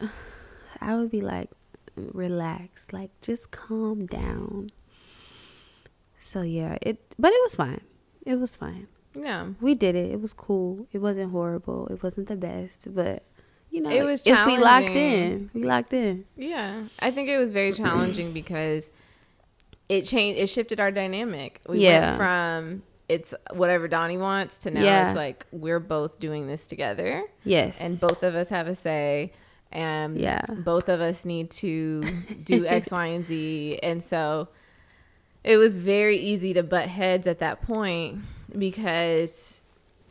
[0.80, 1.50] I would be like,
[1.96, 4.70] relax, like just calm down.
[6.20, 7.80] So yeah, it but it was fine.
[8.24, 8.86] It was fine.
[9.14, 10.10] yeah We did it.
[10.12, 10.86] It was cool.
[10.92, 11.86] It wasn't horrible.
[11.88, 13.24] It wasn't the best, but
[13.70, 16.24] you know, It was if we locked in, we locked in.
[16.36, 18.90] Yeah, I think it was very challenging because
[19.90, 20.38] it changed.
[20.40, 21.60] It shifted our dynamic.
[21.68, 22.06] We Yeah.
[22.10, 25.08] went from it's whatever Doni wants to now Yeah.
[25.08, 29.32] it's like we're both doing this together, Yes, and both of us have a say,
[29.72, 30.42] and Yeah.
[30.48, 32.04] both of us need to
[32.44, 34.46] do X, Y, and Z, and so
[35.42, 38.18] it was very easy to butt heads at that point
[38.56, 39.59] because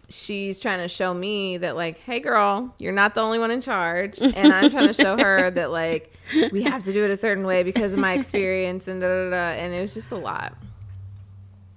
[0.10, 3.62] she's trying to show me that like hey girl you're not the only one in
[3.62, 6.12] charge and i'm trying to show her that like
[6.51, 9.30] we have to do it a certain way because of my experience and da, da,
[9.30, 9.36] da.
[9.62, 10.55] and it was just a lot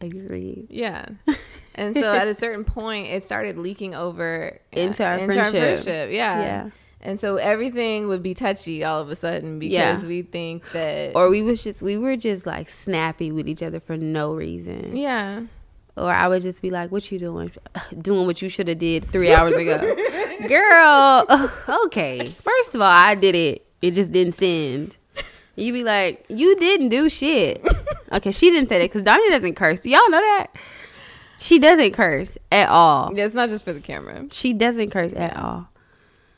[0.00, 0.66] agreed.
[0.70, 1.06] yeah
[1.74, 6.10] and so at a certain point it started leaking over uh, Into our friendship.
[6.10, 6.70] yeah Yeah.
[7.00, 10.08] and so everything would be touchy all of a sudden because Yeah.
[10.08, 13.78] we think that Or we was just we were just like snappy with each other
[13.80, 14.96] for no reason.
[14.96, 15.42] yeah
[15.96, 17.52] Or I would just be like, "What you doing?
[18.00, 19.78] Doing what you should have did three hours ago,
[20.48, 21.26] girl."
[21.86, 23.66] Okay, first of all, I did it.
[23.82, 24.96] It just didn't send.
[25.56, 27.66] You be like, "You didn't do shit."
[28.10, 29.84] Okay, she didn't say that because Doni doesn't curse.
[29.84, 30.48] Y'all know that
[31.42, 33.12] she doesn't curse at all.
[33.14, 35.68] Yeah, it's not just for the camera She doesn't curse at all.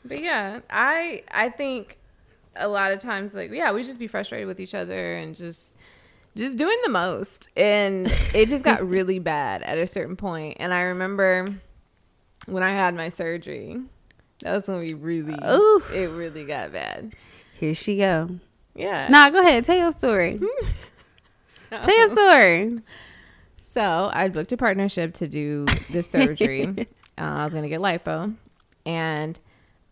[0.03, 1.97] But yeah, I I think
[2.55, 5.74] a lot of times like yeah, we just be frustrated with each other and just
[6.35, 7.49] just doing the most.
[7.55, 10.57] And it just got really bad at a certain point.
[10.59, 11.47] And I remember
[12.45, 13.81] when I had my surgery,
[14.41, 15.93] that was when we really, Oof.
[15.93, 17.13] it really got bad.
[17.53, 18.29] Here she go.
[18.75, 19.07] Yeah.
[19.07, 19.63] Nah, go ahead.
[19.63, 20.39] Tell your story.
[21.71, 22.79] Tell your story.
[23.57, 26.65] So I booked a partnership to do this surgery.
[27.17, 28.35] uh, I was gonna get lipo,
[28.85, 29.39] and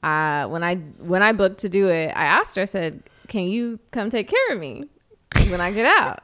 [0.03, 2.61] uh, when I when I booked to do it, I asked her.
[2.61, 4.85] I said, "Can you come take care of me
[5.49, 6.23] when I get out?"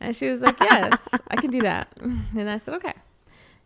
[0.00, 1.88] And she was like, "Yes, I can do that."
[2.36, 2.94] And I said, "Okay."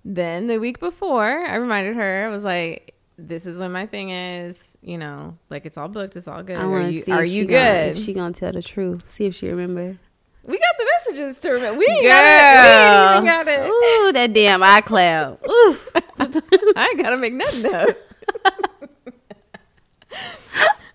[0.04, 2.26] Then the week before, I reminded her.
[2.26, 4.76] I was like, "This is when my thing is.
[4.82, 6.16] You know, like it's all booked.
[6.16, 6.56] It's all good.
[6.58, 7.12] I Are you see.
[7.12, 9.08] are if you she gonna- good?" if she gonna tell the truth.
[9.11, 9.98] See if she remember.
[10.46, 11.78] we got the messages to remember.
[11.78, 12.24] We ain't got it.
[12.62, 13.68] We ain't even got it.
[13.68, 15.46] Ooh, that damn iCloud.
[15.46, 15.76] Ooh.
[16.76, 17.88] I ain't gotta make nothing up.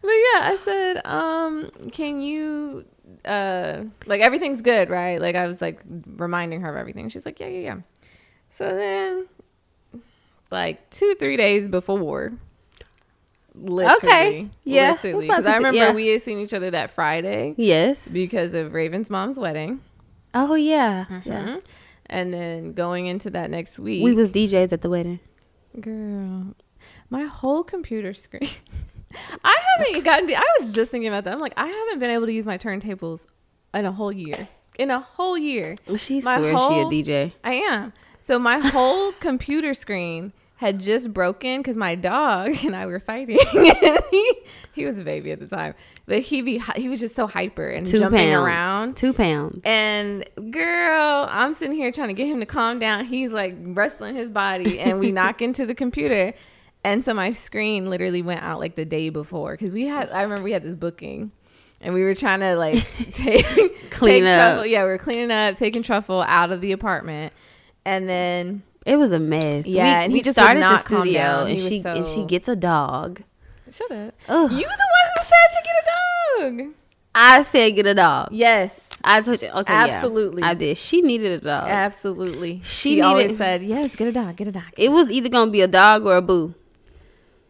[0.02, 2.86] but yeah, I said, um, can you
[3.26, 5.20] uh like everything's good, right?
[5.20, 5.82] Like I was like
[6.18, 7.10] reminding her of everything.
[7.10, 7.76] She's like, Yeah, yeah, yeah.
[8.50, 9.28] So then
[10.52, 12.34] like two, three days before.
[13.54, 13.96] Literally.
[13.98, 14.50] Okay.
[14.64, 15.28] Yeah, Literally.
[15.28, 15.94] Because I remember yeah.
[15.94, 18.08] we had seen each other that Friday Yes.
[18.08, 19.82] because of Raven's mom's wedding.
[20.34, 21.06] Oh yeah.
[21.26, 21.44] Yeah.
[21.44, 21.62] Mhm.
[22.08, 24.04] And then going into that next week.
[24.04, 25.20] We was DJs at the wedding.
[25.80, 26.54] Girl,
[27.10, 28.50] my whole computer screen.
[29.44, 30.30] I haven't gotten.
[30.36, 31.34] I was just thinking about that.
[31.34, 33.26] I'm like, I haven't been able to use my turntables
[33.74, 34.48] in a whole year.
[34.78, 37.34] In a whole year, She My swears whole- she a DJ.
[37.44, 37.94] I am.
[38.22, 43.38] So my whole computer screen had just broken because my dog and I were fighting.
[44.12, 44.34] he,
[44.74, 47.68] he was a baby at the time, but he be he was just so hyper
[47.68, 48.46] and Two jumping pounds.
[48.48, 48.98] around.
[48.98, 49.62] Two pounds.
[49.66, 53.06] And girl, I'm sitting here trying to get him to calm down.
[53.06, 56.34] He's like wrestling his body, and we knock into the computer.
[56.86, 60.10] And so my screen literally went out like the day before because we had.
[60.12, 61.32] I remember we had this booking,
[61.82, 63.44] and we were trying to like take
[63.90, 64.54] Clean take up.
[64.54, 64.66] Truffle.
[64.68, 67.34] Yeah, we were cleaning up, taking truffle out of the apartment,
[67.86, 69.66] and then It was a mess.
[69.66, 72.48] Yeah, we, and we he just started the studio, and He she and she gets
[72.48, 73.24] a dog.
[73.72, 74.14] shut up.
[74.30, 74.52] Ugh.
[74.52, 75.86] You the one who said to get a
[76.68, 76.74] dog.
[77.16, 78.30] I said get a dog.
[78.32, 79.48] Yes, I told you.
[79.50, 79.86] Okay, yeah.
[79.96, 80.44] Absolutely.
[80.44, 80.78] I did.
[80.78, 81.68] She needed a dog.
[81.68, 82.62] absolutely.
[82.64, 85.30] She She, always needed- said, "Yes, get a dog, get a dog." It was either
[85.30, 86.54] gonna be a dog or a boo.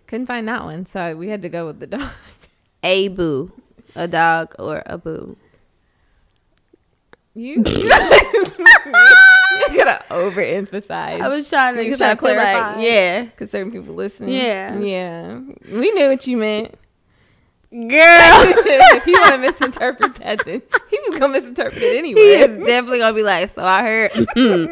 [0.07, 2.09] Couldn't find that one, so we had to go with the dog.
[2.83, 3.51] A boo,
[3.95, 5.35] a dog or a boo.
[7.33, 8.15] You, you gotta
[10.09, 11.19] overemphasize.
[11.19, 12.81] I was trying to, You trying to feel like, clarify?
[12.81, 14.29] yeah, because certain people listening.
[14.35, 14.77] Yeah.
[14.79, 15.39] yeah.
[15.71, 16.75] We knew what you meant.
[17.71, 17.89] girl.
[17.91, 22.21] if he want to misinterpret that, then he was gonna misinterpret it he anyway.
[22.21, 24.65] is definitely gonna be like, so I heard hmm,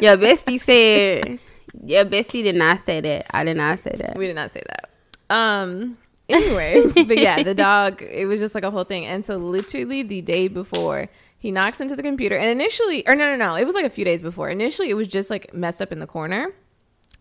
[0.00, 1.40] your bestie said
[1.84, 3.26] your bestie did not say that.
[3.30, 4.16] I did not say that.
[4.16, 4.90] We did not say that.
[5.34, 5.98] Um.
[6.28, 8.02] Anyway, but yeah, the dog.
[8.02, 11.08] It was just like a whole thing, and so literally the day before,
[11.38, 13.90] he knocks into the computer, and initially, or no, no, no, it was like a
[13.90, 14.50] few days before.
[14.50, 16.52] Initially, it was just like messed up in the corner,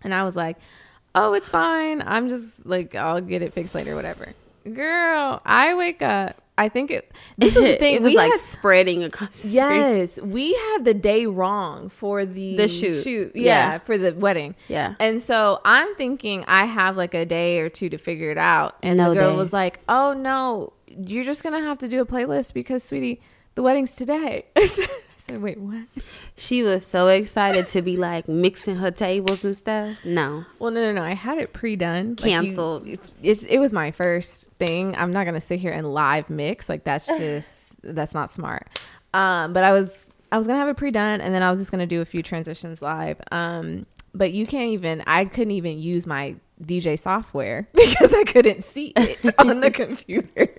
[0.02, 0.58] and I was like,
[1.16, 2.02] "Oh, it's fine.
[2.06, 4.34] I'm just like, I'll get it fixed later, whatever."
[4.74, 6.41] Girl, I wake up.
[6.58, 7.12] I think it.
[7.38, 7.95] This is the thing.
[7.95, 9.53] it was like had- spreading across the street.
[9.53, 13.05] Yes, we had the day wrong for the The shoot.
[13.36, 13.43] Yeah,
[13.74, 13.78] Yeah.
[13.80, 14.55] for the wedding.
[14.68, 14.95] Yeah.
[14.99, 18.76] And so I'm thinking I have like a day or two to figure it out.
[18.82, 19.38] And No the girl day.
[19.38, 23.22] was like, "Oh no, you're just gonna have to do a playlist because, sweetie,
[23.55, 24.45] the wedding's today."
[25.30, 25.84] Said, "Wait, what?"
[26.36, 30.03] She was so excited to be like mixing her tables and stuff.
[30.05, 30.45] No.
[30.59, 31.03] Well, no, no, no.
[31.03, 32.88] I had it pre-done, Like, you- Canceled.
[33.21, 34.95] it's it was my first thing.
[34.95, 38.67] I'm not gonna sit here and live mix like that's just that's not smart.
[39.13, 41.71] Um, but I was I was gonna have it pre-done, and then I was just
[41.71, 43.19] gonna do a few transitions live.
[43.32, 48.63] Um, but you can't even I couldn't even use my DJ software because I couldn't
[48.63, 50.49] see it on the computer.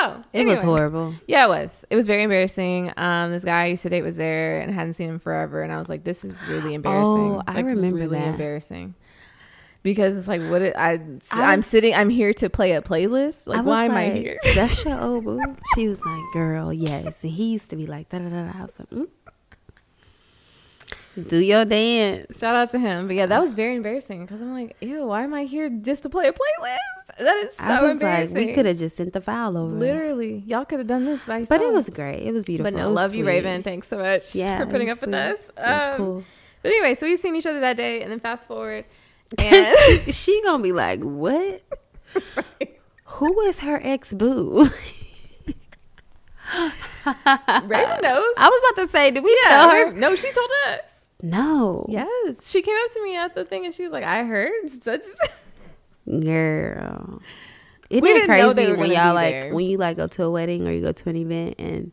[0.00, 1.14] So It was horrible.
[1.26, 1.84] Yeah, it was.
[1.90, 2.92] It was very embarrassing.
[2.96, 5.72] Um, this guy I used to date was there and hadn't seen him forever, and
[5.72, 8.28] I was like, "This is really embarrassing." Oh, I Like, remember really that.
[8.28, 8.94] embarrassing.
[9.82, 11.00] Because it's like, what it, I,
[11.32, 13.48] I I'm sitting, I'm here to play a playlist.
[13.48, 14.38] Like, why am I here?
[14.54, 15.40] That's your old boo.
[15.74, 17.24] She was like, girl, yes.
[17.24, 18.58] And he used to be like, da da da da.
[18.60, 19.08] I was like, mm.
[21.20, 22.38] Do your dance.
[22.38, 23.06] Shout out to him.
[23.06, 26.02] But yeah, that was very embarrassing because I'm like, ew, why am I here just
[26.04, 26.76] to play a playlist?
[27.18, 28.34] That is so I was like, embarrassing.
[28.36, 29.74] we could have just sent the file over.
[29.74, 32.22] literally, y'all could have done this by But it was great.
[32.22, 32.70] It was beautiful.
[32.70, 33.26] But no, love you.
[33.26, 33.62] Raven.
[33.62, 35.50] Thanks so much Yeah, for putting up with us.
[35.58, 36.24] Um, cool.
[36.62, 38.84] But anyway, so we've seen each other that day, and then fast forward,
[39.38, 39.66] and
[40.14, 41.62] she gonna be like, what?
[43.04, 44.70] Who is her ex boo?
[47.04, 48.34] Raven knows.
[48.38, 49.92] I was about to say, did we yeah, tell her?
[49.92, 50.91] no, she told us.
[51.22, 51.86] No.
[51.88, 54.52] Yes, she came up to me at the thing, and she was like, "I heard
[54.82, 55.02] such."
[56.08, 57.22] Girl.
[57.90, 59.54] Isn't We it didn't know crazy when y'all like there.
[59.54, 61.92] when you like go to a wedding or you go to an event and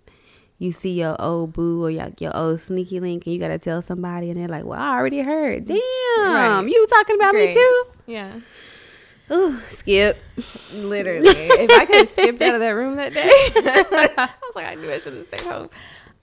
[0.57, 3.82] you see your old boo or your, your old sneaky link and you gotta tell
[3.82, 5.65] somebody and they're like, Well, I already heard.
[5.65, 5.77] Damn,
[6.19, 6.61] Right.
[6.67, 7.49] you talking about Great.
[7.49, 7.84] me too?
[8.07, 8.39] Yeah.
[9.32, 10.17] Ooh, skip.
[10.73, 11.27] Literally.
[11.30, 14.75] if I could have skipped out of that room that day, I was like, I
[14.75, 15.69] knew I should have stayed home.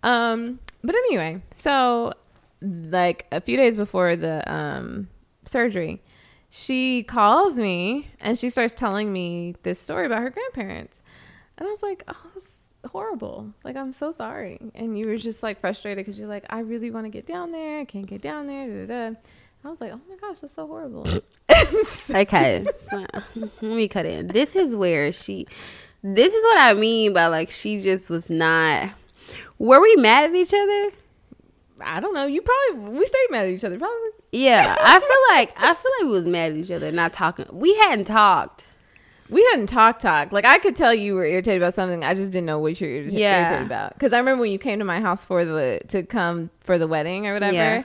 [0.02, 2.12] Um, but anyway, so
[2.60, 5.08] like a few days before the um
[5.44, 6.02] surgery,
[6.50, 11.02] she calls me and she starts telling me this story about her grandparents.
[11.58, 13.52] And I was like, oh, it's horrible.
[13.64, 14.58] Like, I'm so sorry.
[14.74, 17.52] And you were just like frustrated because you're like, I really want to get down
[17.52, 17.80] there.
[17.80, 18.66] I can't get down there.
[18.66, 19.16] Da, da, da.
[19.64, 21.06] I was like, oh my gosh, that's so horrible.
[22.10, 23.04] Okay, so,
[23.34, 24.28] let me cut in.
[24.28, 25.46] This is where she.
[26.02, 28.90] This is what I mean by like she just was not.
[29.58, 30.90] Were we mad at each other?
[31.80, 32.26] I don't know.
[32.26, 33.96] You probably, we stayed mad at each other, probably.
[34.32, 37.46] Yeah, I feel like I feel like we was mad at each other, not talking.
[37.52, 38.64] We hadn't talked.
[39.28, 40.30] We hadn't talked talk.
[40.32, 42.04] Like I could tell you were irritated about something.
[42.04, 43.40] I just didn't know what you were irritated Yeah.
[43.40, 43.94] irritated about.
[43.94, 46.86] Because I remember when you came to my house for the to come for the
[46.86, 47.54] wedding or whatever.
[47.54, 47.82] Yeah.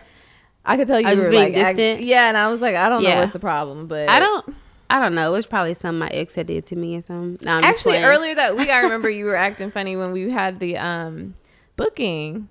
[0.64, 2.06] I could tell you I was were being like act- distant?
[2.06, 4.56] yeah, and I was like, I don't know what's the problem, but I don't.
[4.90, 5.30] I don't know.
[5.30, 7.40] It was probably something my ex had did to me or something.
[7.46, 10.60] No, I'm Actually, earlier that week, I remember you were acting funny when we had
[10.60, 11.34] the um
[11.78, 12.50] booking.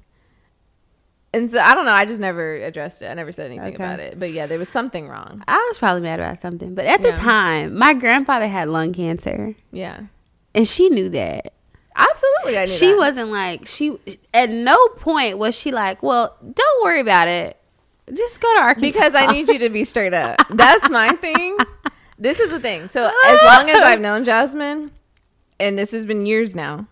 [1.32, 1.92] And so I don't know.
[1.92, 3.06] I just never addressed it.
[3.06, 3.76] I never said anything Okay.
[3.76, 4.18] about it.
[4.18, 5.44] But yeah, there was something wrong.
[5.46, 7.16] I was probably mad about something, but at the Yeah.
[7.16, 10.00] time, my grandfather had lung cancer, Yeah,
[10.54, 11.52] and she knew that.
[11.94, 12.58] absolutely.
[12.58, 12.96] I knew She that.
[12.98, 13.98] wasn't like she.
[14.34, 17.56] At no point was she like, "Well, don't worry about it.
[18.12, 20.36] Just go to Arkansas." because I need you to be straight up.
[20.50, 21.56] That's my thing.
[22.18, 22.88] This is the thing.
[22.88, 24.90] So as long as I've known Jasmine,
[25.60, 26.86] and this has been years now,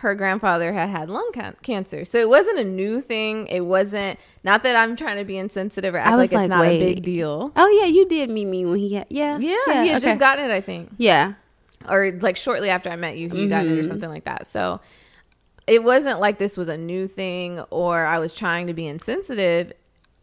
[0.00, 2.04] her grandfather had had lung can- cancer.
[2.04, 3.46] So it wasn't a new thing.
[3.48, 6.60] It wasn't not that I'm trying to be insensitive or act was like it's not
[6.60, 6.80] wait.
[6.82, 7.52] a big deal.
[7.56, 9.06] Oh yeah, you did meet me when he had.
[9.10, 10.10] Yeah, Yeah, yeah he had okay.
[10.10, 11.34] just gotten it, I think, Yeah,
[11.88, 13.86] or like shortly after I met you, he got it or Mhm.
[13.88, 14.46] something like that.
[14.46, 14.80] So
[15.66, 19.72] it wasn't like this was a new thing or I was trying to be insensitive.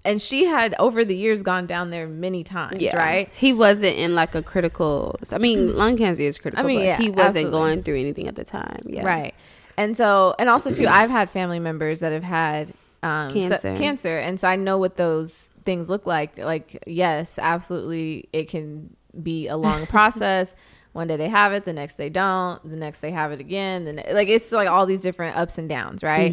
[0.06, 2.96] And she had over the years gone down there many times, yeah.
[2.96, 3.30] right?
[3.36, 5.16] He wasn't in like a critical.
[5.32, 6.64] I mean, lung cancer is critical.
[6.64, 7.52] I mean, but yeah, he wasn't absolutely.
[7.60, 8.80] going through anything at the time.
[8.86, 9.36] Yeah, Right.
[9.78, 12.74] And so, and also too, I've had family members that have had
[13.04, 13.76] um, so- Cancer.
[13.76, 16.38] cancer, and so I know what those things look like.
[16.38, 20.56] Like, yes, absolutely, it can be a long process.
[20.94, 23.86] One day they have it, the next they don't, the next they have it again.
[23.86, 26.32] Then like it's like all these different ups and downs, right?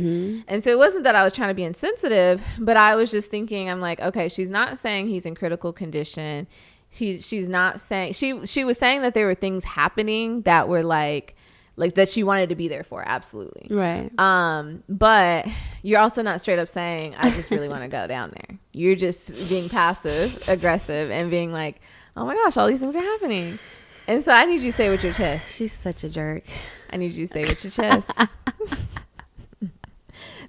[0.49, 3.31] And so it wasn't that I was trying to be insensitive, but I was just
[3.31, 6.47] thinking, I'm like, okay, she's not saying he's in critical condition.
[6.89, 10.83] He, she's not saying she she was saying that there were things happening that were
[10.83, 11.37] like
[11.77, 13.67] like that she wanted to be there for absolutely.
[13.75, 14.11] Right.
[14.19, 15.47] um but
[15.83, 18.59] you're also not straight up saying i just really want to go down there.
[18.73, 21.81] You're just being passive aggressive and being like
[22.17, 23.59] oh my gosh all these things are happening.
[24.07, 25.55] And so i need you to say with your chest.
[25.57, 26.43] She's such a jerk.
[26.91, 28.11] i need you to say with your chest.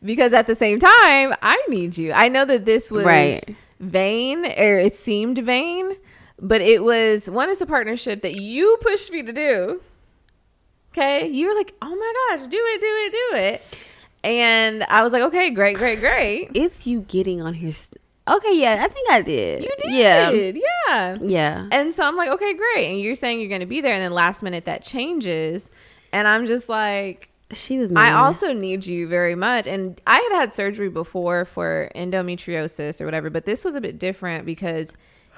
[0.04, 2.12] Because at the same time i need you.
[2.14, 3.44] I know that this was Right.
[3.80, 5.94] vain or it seemed vain
[6.40, 9.82] but it was one is a partnership that you pushed me to do
[10.98, 13.78] okay you were like oh my gosh do it do it do it
[14.24, 17.72] and i was like okay great great great It's you getting on here.
[17.72, 19.64] St- okay, yeah, I think I did.
[19.64, 20.32] you did Yeah.
[20.32, 21.68] yeah Yeah.
[21.72, 24.02] and so i'm like okay great and you're saying you're going to be there and
[24.02, 25.70] then last minute that changes
[26.14, 27.92] and i'm just like She was.
[27.96, 29.68] I also need you very much.
[29.68, 34.00] And I had had surgery before for endometriosis or whatever, but this was a bit
[34.00, 34.92] different because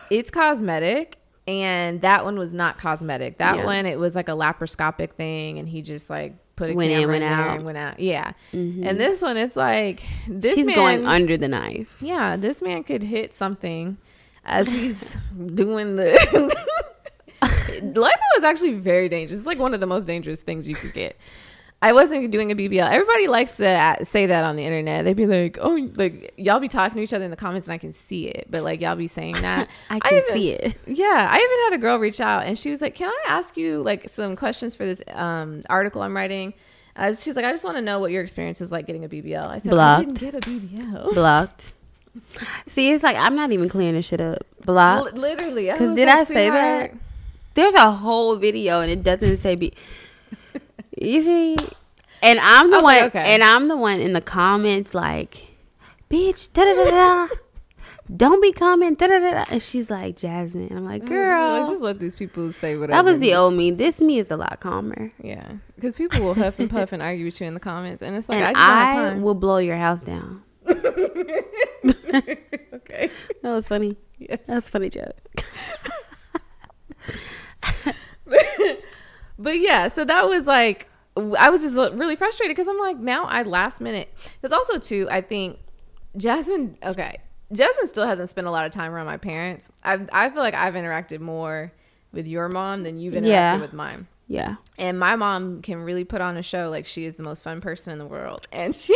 [0.10, 1.18] it's cosmetic
[1.48, 3.38] and that one was not cosmetic.
[3.38, 3.66] That Yeah.
[3.66, 7.00] one, it was like a laparoscopic thing and he just like put a Went in,
[7.00, 7.56] camera went in there out.
[7.58, 8.00] and went out.
[8.00, 8.32] Yeah.
[8.52, 8.86] Mhm.
[8.86, 11.96] And this one, it's like, this She's man, going under the knife.
[12.02, 13.98] yeah, this man could hit something
[14.44, 15.18] as he's
[15.56, 16.56] doing the.
[17.42, 19.40] Lipo is actually very dangerous.
[19.40, 21.16] It's like one of the most dangerous things you could get.
[21.80, 22.90] I wasn't doing a BBL.
[22.90, 25.06] Everybody likes to say that on the internet.
[25.06, 27.74] They'd be like, "Oh, like y'all be talking to each other in the comments, and
[27.74, 30.76] I can see it." But like y'all be saying that, I can even- see it.
[30.88, 33.56] Yeah, I even had a girl reach out, and she was like, "Can I ask
[33.58, 36.56] you like some questions for this um, article I'm writing?"
[36.96, 39.10] Uh, she's like, "I just want to know what your experience was like getting a
[39.10, 40.20] BBL." I said, "I Blocked.
[40.20, 41.74] didn't get a BBL." Blocked.
[42.68, 44.40] See, it's like I'm not even clearing this shit up.
[44.66, 45.14] Blocked.
[45.14, 46.94] Li- literally, 'Cause was did like, I say that?
[47.54, 49.74] There's a whole video and it doesn't say be.
[51.00, 51.58] You see,
[52.22, 53.34] and I'm the I was one, okay.
[53.34, 55.48] and I'm the one in the comments like,
[56.10, 57.28] "Bitch, da da da da."
[58.16, 59.32] Don't be coming, da da da.
[59.32, 60.70] da." And she's like, Jasmine.
[60.70, 61.68] And I'm like, girl.
[61.68, 62.98] just let these people say whatever.
[62.98, 63.70] That was the old me.
[63.70, 65.12] This me is a lot calmer.
[65.22, 68.16] Yeah, because people will huff and puff and argue with you in the comments, and
[68.16, 69.22] it's like I and just I, time.
[69.22, 70.44] will blow your house down.
[72.74, 73.12] okay.
[73.44, 73.96] That was funny.
[74.18, 74.40] Yes.
[74.48, 75.16] That's a funny joke.
[79.40, 83.26] But yeah, so that was like I was just really frustrated because I'm like, now
[83.26, 84.14] I last minute.
[84.42, 85.58] Because also too, I think
[86.16, 86.78] Jasmine.
[86.84, 87.18] Okay,
[87.52, 89.70] Jasmine still hasn't spent a lot of time around my parents.
[89.84, 91.72] I I feel like I've interacted more
[92.12, 93.58] with your mom than you've interacted Yeah.
[93.58, 94.08] with mine.
[94.28, 94.56] Yeah.
[94.78, 97.62] And my mom can really put on a show like she is the most fun
[97.62, 98.48] person in the world.
[98.52, 98.96] And she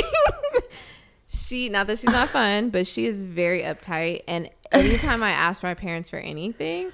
[1.27, 5.63] she not that she's not fun, but she is very uptight and anytime I ask
[5.63, 6.91] my parents for anything,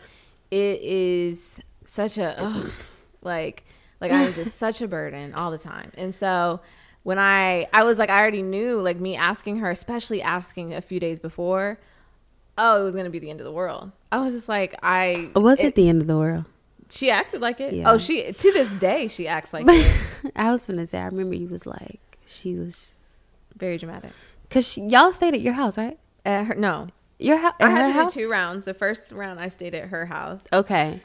[0.52, 2.72] it is such a ugh,
[3.28, 3.64] like
[4.02, 5.92] like I'm just such a burden all the time.
[5.96, 6.62] And so
[7.04, 10.82] when I I was like I already knew like me asking her, especially asking a
[10.82, 11.80] few days before,
[12.58, 13.92] oh, it was gonna be the end of the world.
[14.12, 16.46] I was just like I oh, Was it the end of the world?
[16.90, 17.74] she acted like it.
[17.74, 17.92] Yeah.
[17.92, 20.02] Oh, she to this day she acts like it.
[20.36, 20.98] I was gonna say.
[21.00, 23.00] I remember you was like she was
[23.58, 24.12] Very dramatic.
[24.48, 25.98] because y'all stayed at your house, right?
[26.26, 26.88] At her, no,
[27.20, 27.56] Your house.
[27.60, 28.66] I had to do two rounds.
[28.66, 31.02] The first round I stayed at her house Okay.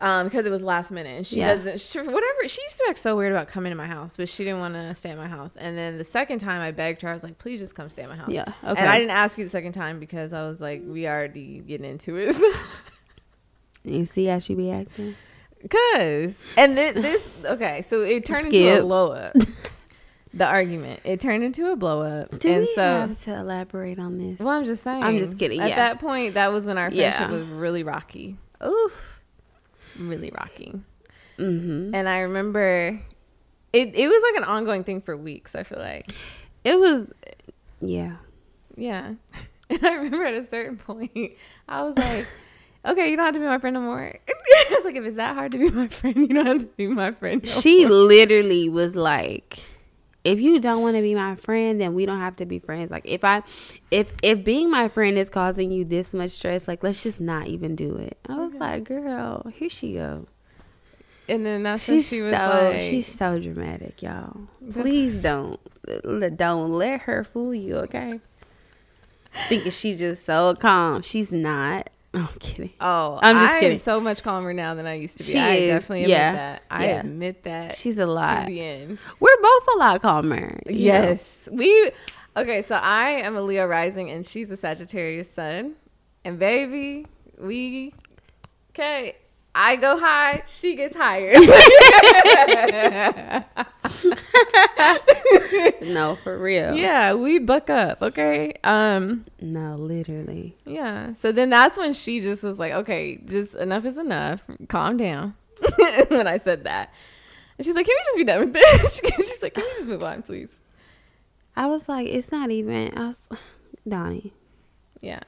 [0.00, 1.16] Um, because it was last minute.
[1.16, 1.54] And she Yeah.
[1.54, 1.80] doesn't.
[1.80, 2.48] She, whatever.
[2.48, 4.74] She used to act so weird about coming to my house, but she didn't want
[4.74, 5.56] to stay at my house.
[5.56, 8.02] And then the second time I begged her, I was like, "Please just come stay
[8.02, 8.52] at my house." Yeah.
[8.64, 8.80] Okay.
[8.80, 11.86] And I didn't ask you the second time because I was like, "We already getting
[11.90, 12.36] into it."
[13.84, 15.14] You see how she be acting.
[15.70, 19.32] Cause and thi- this okay, so it turned into a blow up.
[20.34, 23.98] the argument it turned into a blow up, Do and we so have to elaborate
[23.98, 24.38] on this?
[24.38, 25.02] Well, I'm just saying.
[25.02, 25.76] I'm just kidding, At yeah.
[25.76, 27.30] that point, that was when our friendship Yeah.
[27.30, 29.15] was really rocky, Oof.
[29.98, 30.84] Really rocking.
[31.38, 31.94] Mm-hmm.
[31.94, 32.98] And I remember
[33.72, 33.94] it.
[33.94, 35.54] It was like an ongoing thing for weeks.
[35.54, 36.10] I feel like,
[36.64, 37.06] It was.
[37.80, 38.16] Yeah.
[38.76, 39.14] yeah.
[39.68, 41.32] And I remember at a certain point,
[41.68, 42.24] I was like,
[42.84, 45.16] "Okay, you don't have to be my friend no more." I was like, "If it's
[45.16, 47.80] that hard to be my friend, you don't have to be my friend." no She
[47.84, 49.58] more." literally was like,
[50.26, 52.90] if you don't want to be my friend, then we don't have to be friends.
[52.90, 53.42] Like if I
[53.90, 57.46] if if being my friend is causing you this much stress, like let's just not
[57.46, 58.18] even do it.
[58.28, 58.58] I was Okay.
[58.58, 60.26] like, girl, here she go.
[61.28, 62.36] And then that's She's she was so
[62.72, 64.36] like, she's so dramatic, y'all.
[64.72, 65.60] Please don't
[66.36, 68.20] don't let her fool you, okay?
[69.48, 71.02] Thinking she's just so calm.
[71.02, 71.90] She's not.
[72.16, 72.72] I'm kidding.
[72.80, 73.76] "Oh, I'm just I am kidding.
[73.78, 76.32] so much calmer now than I used to be." She I is, definitely admit yeah,
[76.32, 76.62] that.
[76.70, 77.00] I yeah.
[77.00, 77.76] admit that.
[77.76, 78.46] She's a to lot.
[78.46, 78.98] the end.
[79.20, 80.58] We're both a lot calmer.
[80.66, 80.78] you know?
[80.78, 81.48] Yes.
[81.50, 81.90] We
[82.36, 85.74] okay, so I am a Leo rising and she's a Sagittarius sun.
[86.24, 87.06] And baby,
[87.38, 87.94] we
[88.70, 89.16] okay.
[89.58, 91.32] I go high, she gets higher.
[95.82, 96.74] No, for real.
[96.74, 98.54] yeah, we buck up, okay?
[98.64, 100.56] Um, No, literally.
[100.66, 101.14] yeah.
[101.14, 104.42] So then that's when she just was like, Okay, just enough is enough.
[104.68, 105.34] Calm down.
[106.08, 106.92] when I said that.
[107.56, 109.00] And she's like, Can we just be done with this?
[109.16, 110.54] she's like, Can we just move on, please?
[111.56, 112.96] I was like, it's not even.
[112.98, 113.28] I was,
[113.88, 114.32] Doni.
[115.00, 115.20] Yeah.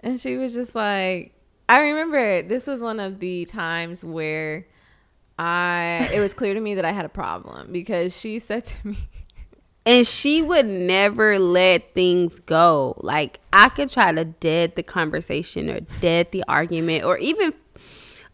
[0.00, 1.32] And she was just like,
[1.68, 4.66] I remember this was one of the times where
[5.38, 8.88] I, it was clear to me that I had a problem because she said to
[8.88, 9.08] me,
[9.86, 12.94] And she would never let things go.
[12.98, 17.52] Like I could try to dead the conversation or dead the argument or even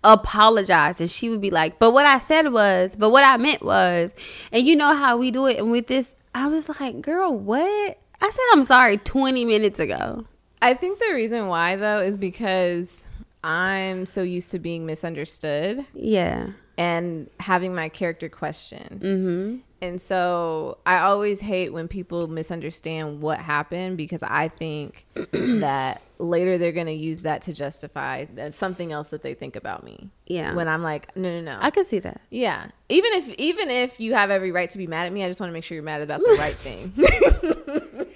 [0.05, 3.62] apologize and she would be like, "But what I said was, but what I meant
[3.62, 4.14] was."
[4.53, 7.99] And you know how we do it and with this I was like, "Girl, what?"
[8.22, 10.26] I said I'm sorry 20 minutes ago.
[10.62, 13.05] I think the reason why though is because
[13.43, 16.49] I'm so used to being misunderstood Yeah.
[16.76, 19.01] and having my character questioned.
[19.03, 19.61] Mhm.
[19.82, 26.59] And so I always hate when people misunderstand what happened because I think that later
[26.59, 30.11] they're going to use that to justify something else that they think about me.
[30.26, 30.53] Yeah.
[30.55, 31.59] When I'm like, no, no, no.
[31.62, 32.20] I can see that.
[32.30, 32.66] yeah.
[32.91, 35.41] Even if even if you have every right to be mad at me, I just
[35.41, 36.93] want to make sure you're mad about the right thing.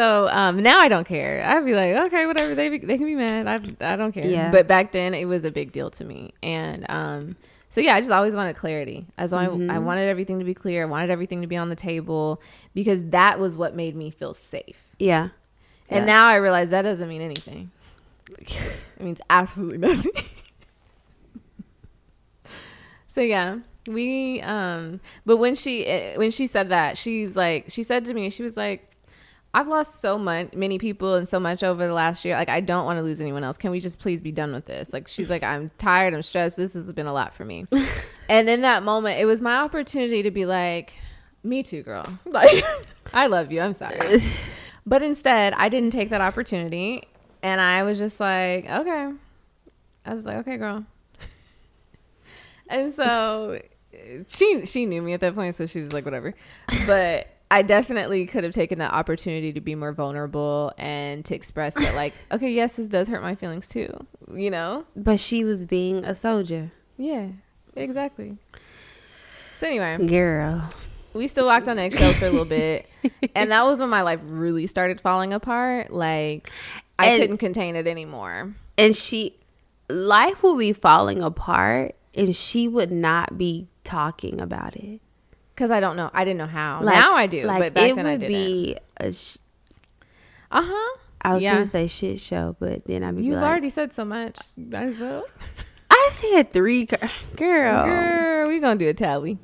[0.00, 1.44] So um, now I don't care.
[1.44, 2.54] I'd be like, okay, whatever.
[2.54, 3.46] They be, they can be mad.
[3.46, 4.26] I I don't care.
[4.26, 4.50] Yeah.
[4.50, 7.36] But back then it was a big deal to me, and um,
[7.68, 9.04] so yeah, I just always wanted clarity.
[9.18, 10.84] As long I wanted everything to be clear.
[10.84, 12.40] I wanted everything to be on the table
[12.72, 14.86] because that was what made me feel safe.
[14.98, 15.28] Yeah.
[15.90, 16.14] And Yeah.
[16.14, 17.70] now I realize that doesn't mean anything.
[18.38, 20.12] It means absolutely nothing.
[23.08, 27.82] so yeah, we um but when she eh, when she said that, she's like she
[27.82, 28.89] said to me, she was like
[29.52, 32.36] I've lost so much many people and so much over the last year.
[32.36, 33.56] Like I don't want to lose anyone else.
[33.56, 34.92] Can we just please be done with this?
[34.92, 36.56] Like she's like I'm tired, I'm stressed.
[36.56, 37.66] This has been a lot for me.
[38.28, 40.94] and in that moment, it was my opportunity to be like
[41.42, 42.04] me too, girl.
[42.24, 42.64] Like
[43.12, 43.60] I love you.
[43.60, 43.98] I'm sorry.
[44.86, 47.04] But instead, I didn't take that opportunity,
[47.42, 49.12] and I was just like, okay.
[50.06, 50.86] I was like, okay, girl.
[52.68, 53.60] and so
[54.26, 56.34] she she knew me at that point, so she was like, whatever.
[56.86, 61.74] But I definitely could have taken that opportunity to be more vulnerable and to express
[61.74, 63.88] that, like, okay, yes, this does hurt my feelings too.
[64.32, 64.84] You know?
[64.94, 66.70] But she was being a soldier.
[66.96, 67.28] Yeah.
[67.74, 68.38] exactly.
[69.56, 70.68] So anyway, Girl.
[71.12, 72.88] we still walked on eggshells for a little bit,
[73.34, 75.92] and that was when my life really started falling apart.
[75.92, 76.50] Like
[76.98, 78.54] I And- couldn't contain it anymore.
[78.78, 79.36] And she,
[79.90, 85.00] life would be falling apart, and she would not be talking about it.
[85.60, 86.08] Because I don't know.
[86.14, 86.80] I didn't know how.
[86.82, 88.32] Like- now I do, like, but back it then I would didn't.
[88.32, 89.36] be a sh-
[90.50, 90.98] uh huh.
[91.20, 91.52] I was Yeah.
[91.52, 94.38] gonna say shit show, but then I'd be You've like, already said so much.
[94.56, 95.26] Might as well.
[95.90, 96.98] I said three, girl.
[97.36, 99.36] Girl, we gonna do a tally.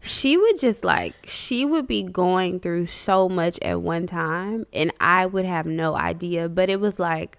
[0.00, 4.92] She would just like she would be going through so much at one time, and
[5.00, 6.50] I would have no idea.
[6.50, 7.38] But it was like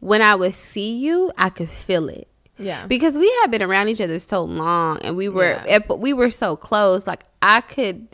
[0.00, 2.28] when I would see you, I could feel it.
[2.58, 2.86] Yeah.
[2.86, 5.80] because we had been around each other so long and we were Yeah.
[5.80, 8.06] but we were so close like i could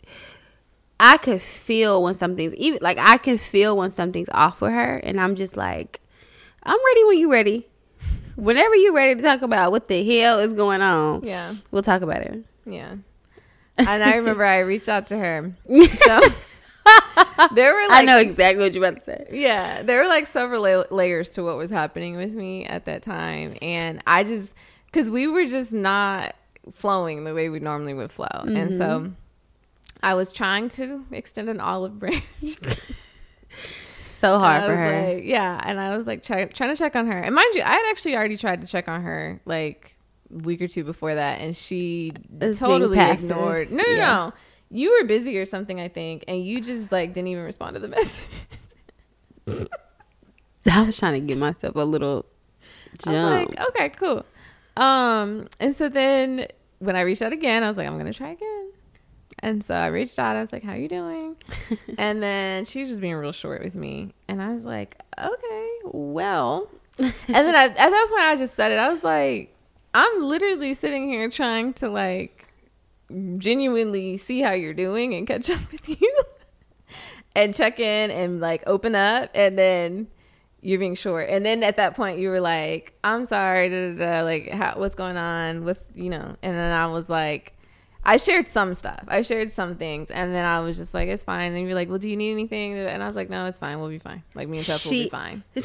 [0.99, 4.97] i could feel when something's even like i can feel when something's off with her
[4.99, 6.01] and i'm just like
[6.63, 7.67] i'm ready when you're ready
[8.37, 11.55] whenever you're ready to talk about what the hell is going on yeah.
[11.71, 12.95] we'll talk about it Yeah.
[13.79, 15.53] And I remember I reached out to her.
[16.05, 16.21] So
[17.55, 20.27] there were like i know exactly what you're about to say Yeah, there were like
[20.27, 24.55] several la- layers to what was happening with me at that time, and I just
[24.87, 26.35] because we were just not
[26.73, 29.13] flowing the way we normally would flow, and so Mm-hmm.
[30.03, 32.23] I was trying to extend an olive branch.
[34.01, 37.07] so hard for her like, yeah, and I was like try- trying to check on
[37.07, 39.97] her, and mind you, I had actually already tried to check on her like
[40.31, 43.71] week or two before that, and she being totally ignored.
[43.71, 43.97] No, no, Yeah.
[43.97, 44.33] no.
[44.71, 47.81] You were busy or something, I think, and you just like didn't even respond to
[47.81, 48.27] the message.
[50.71, 52.27] i was trying to give myself a little
[53.05, 54.25] I was jump like, okay, cool.
[54.77, 56.47] Um, and so then
[56.79, 58.71] when I reached out again, I was like, I'm gonna try again.
[59.43, 60.37] And so I reached out.
[60.37, 61.37] I was like, "How you doing?"
[61.99, 65.69] and then she was just being real short with me, and I was like, "Okay,
[65.85, 66.69] well."
[66.99, 68.79] and then I, at that point, I just said it.
[68.79, 69.55] I was like,
[69.95, 72.40] "I'm literally sitting here trying to like
[73.39, 76.23] genuinely see how you're doing and catch up with you,
[77.35, 80.09] and check in and like open up, and then."
[80.63, 81.29] you're being short.
[81.31, 84.75] And then at that point, you were like, "I'm sorry, da, da, da, like, how,
[84.77, 85.65] what's going on?
[85.65, 87.55] What's you know?" And then I was like,
[88.05, 89.05] I shared some stuff.
[89.09, 91.89] I shared some things, and then I was just like, "It's fine." And you're like,
[91.89, 93.79] "Well, do you need anything?" And I was like, "No, it's fine.
[93.79, 94.23] We'll be fine.
[94.35, 95.45] Like me and Steph will be fine."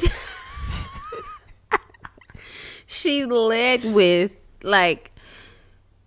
[2.86, 4.32] she led with
[4.62, 5.12] like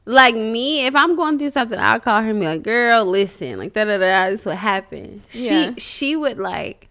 [0.09, 3.59] like me if i'm going through something i'll call her and be like girl listen
[3.59, 5.73] like da da da this what happened Yeah.
[5.75, 6.89] she she would like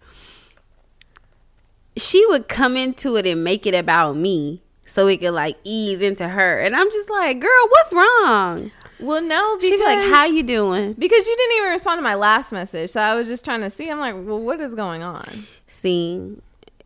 [1.97, 6.01] she would come into it and make it about me so it could like ease
[6.01, 10.11] into her and i'm just like girl what's wrong Well, no, because she'd be like
[10.11, 13.29] how you doing because you didn't even respond to my last message, so I was
[13.29, 13.89] just trying to see.
[13.89, 16.35] I'm like, "Well, what is going on?" see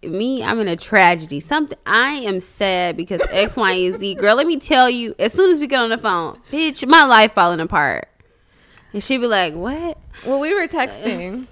[0.05, 4.35] me i'm in a tragedy something i am sad because x y and z girl
[4.35, 7.33] let me tell you as soon as we get on the phone bitch my life
[7.33, 8.07] falling apart
[8.93, 11.47] and she'd be like what Well, we were texting.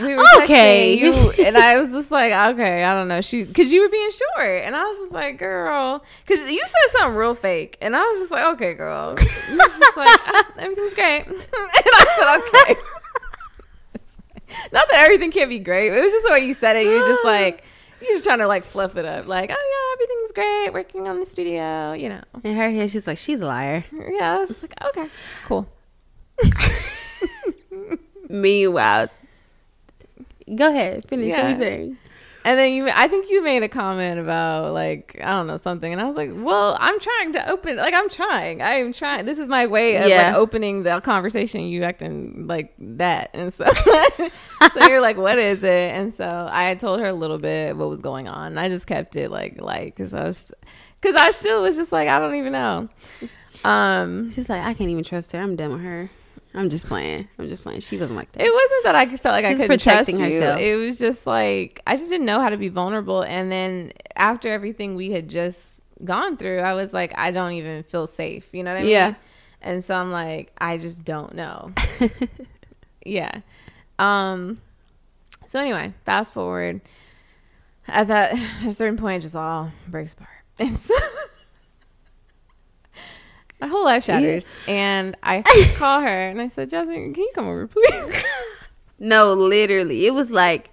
[0.00, 0.96] We were Okay.
[0.96, 3.20] texting you, and I was just like, okay, I don't know.
[3.20, 6.98] She, because you were being short, and I was just like, girl, because you said
[7.00, 9.16] something real fake, and I was just like, okay, girl.
[9.50, 12.80] You was just like, "Ah, everything's great, and I said, okay.
[14.72, 15.90] Not that everything can't be great.
[15.90, 16.84] but It was just the way you said it.
[16.86, 17.28] You're just ah.
[17.28, 17.64] like,
[18.00, 21.20] you're just trying to like fluff it up, like, oh yeah, everything's great, working on
[21.20, 22.22] the studio, you know.
[22.42, 25.08] in her head she's like she's a liar Yeah, I was just like, okay,
[25.46, 25.68] cool.
[28.28, 29.08] meanwhile
[30.56, 31.48] go ahead finish what Yeah.
[31.48, 31.98] you're saying
[32.44, 35.92] And then you, I think you made a comment about like I don't know something,
[35.92, 39.26] and I was like, "Well, I'm trying to open, like I'm trying, I am trying.
[39.26, 40.28] This is my way of Yeah.
[40.28, 41.62] like opening the conversation.
[41.62, 43.66] You acting like that, and so,
[44.74, 45.94] so you're like, what is it?
[45.94, 48.48] And so I told her a little bit what was going on.
[48.48, 50.50] And I just kept it like like because I was,
[51.00, 52.88] because I still was just like, I don't even know.
[53.64, 56.10] Um, she's like i can't even trust her i'm done with her
[56.54, 59.32] i'm just playing i'm just playing she wasn't like that It wasn't that I felt
[59.32, 60.40] like She's I couldn't trust protecting you.
[60.40, 60.60] herself.
[60.60, 63.22] It was just like I just didn't know how to be vulnerable.
[63.22, 67.84] And then after everything we had just gone through, I was like, I don't even
[67.84, 68.48] feel safe.
[68.52, 68.90] You know what I mean?
[68.90, 69.14] Yeah.
[69.62, 71.72] And so I'm like, I just don't know.
[73.06, 73.40] yeah.
[73.98, 74.60] Um.
[75.46, 76.80] So anyway, fast forward.
[77.88, 80.28] At that at a certain point, it just all breaks apart,
[80.58, 80.94] and so
[83.62, 84.48] my whole life shatters.
[84.68, 85.42] And I
[85.78, 88.24] call her and I said, Jasmine, can you come over, please?
[88.98, 90.70] no literally it was like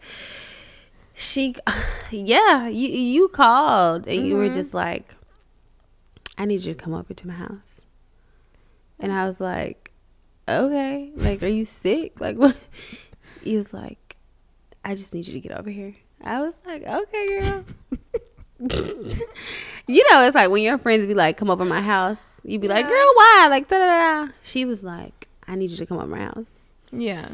[1.16, 1.56] she
[2.12, 4.54] yeah you you called and you were Mhm.
[4.54, 5.16] just like
[6.38, 7.82] i need you to come over to my house
[9.00, 9.92] and i was like
[10.48, 12.56] okay like are you sick like what
[13.42, 14.16] he was like
[14.86, 17.64] i just need you to get over here i was like okay girl
[19.88, 22.68] you know, it's like when your friends be like, "Come over my house," you be
[22.68, 23.86] like, "Girl, why?" Like, da da
[24.26, 24.32] da.
[24.44, 26.52] She was like, "I need you to come over my house."
[26.92, 27.30] Yeah.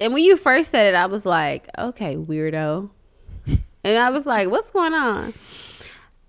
[0.00, 2.90] And when you first said it, I was like, "Okay, weirdo,"
[3.82, 5.32] and I was like, "What's going on?"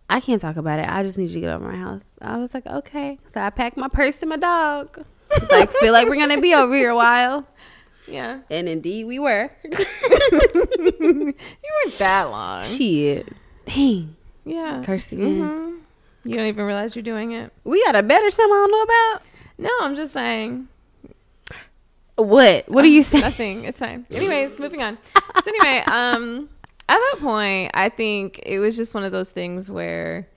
[0.09, 0.87] I can't talk about it.
[0.89, 2.05] I just need you to get over my house.
[2.21, 5.05] I was like, "Okay." So I packed my purse and my dog.
[5.31, 7.47] It's like, feel like we're gonna be over here a while.
[8.07, 8.39] Yeah.
[8.49, 9.51] And indeed, we were.
[10.31, 11.33] You
[11.83, 12.63] weren't that long.
[12.63, 13.27] Shit.
[13.65, 14.15] Dang.
[14.45, 14.81] Yeah.
[14.81, 14.99] Again.
[15.41, 15.77] Mhm.
[16.23, 17.51] You don't even realize you're doing it.
[17.63, 19.21] We got a better something I don't know about.
[19.57, 20.67] No, I'm just saying.
[22.15, 22.69] What?
[22.69, 23.21] What are you saying?
[23.23, 23.63] Nothing.
[23.65, 24.05] It's fine.
[24.11, 24.97] Anyways, moving on.
[25.43, 26.49] So anyway, um,
[26.87, 30.27] at that point, I think it was just one of those things where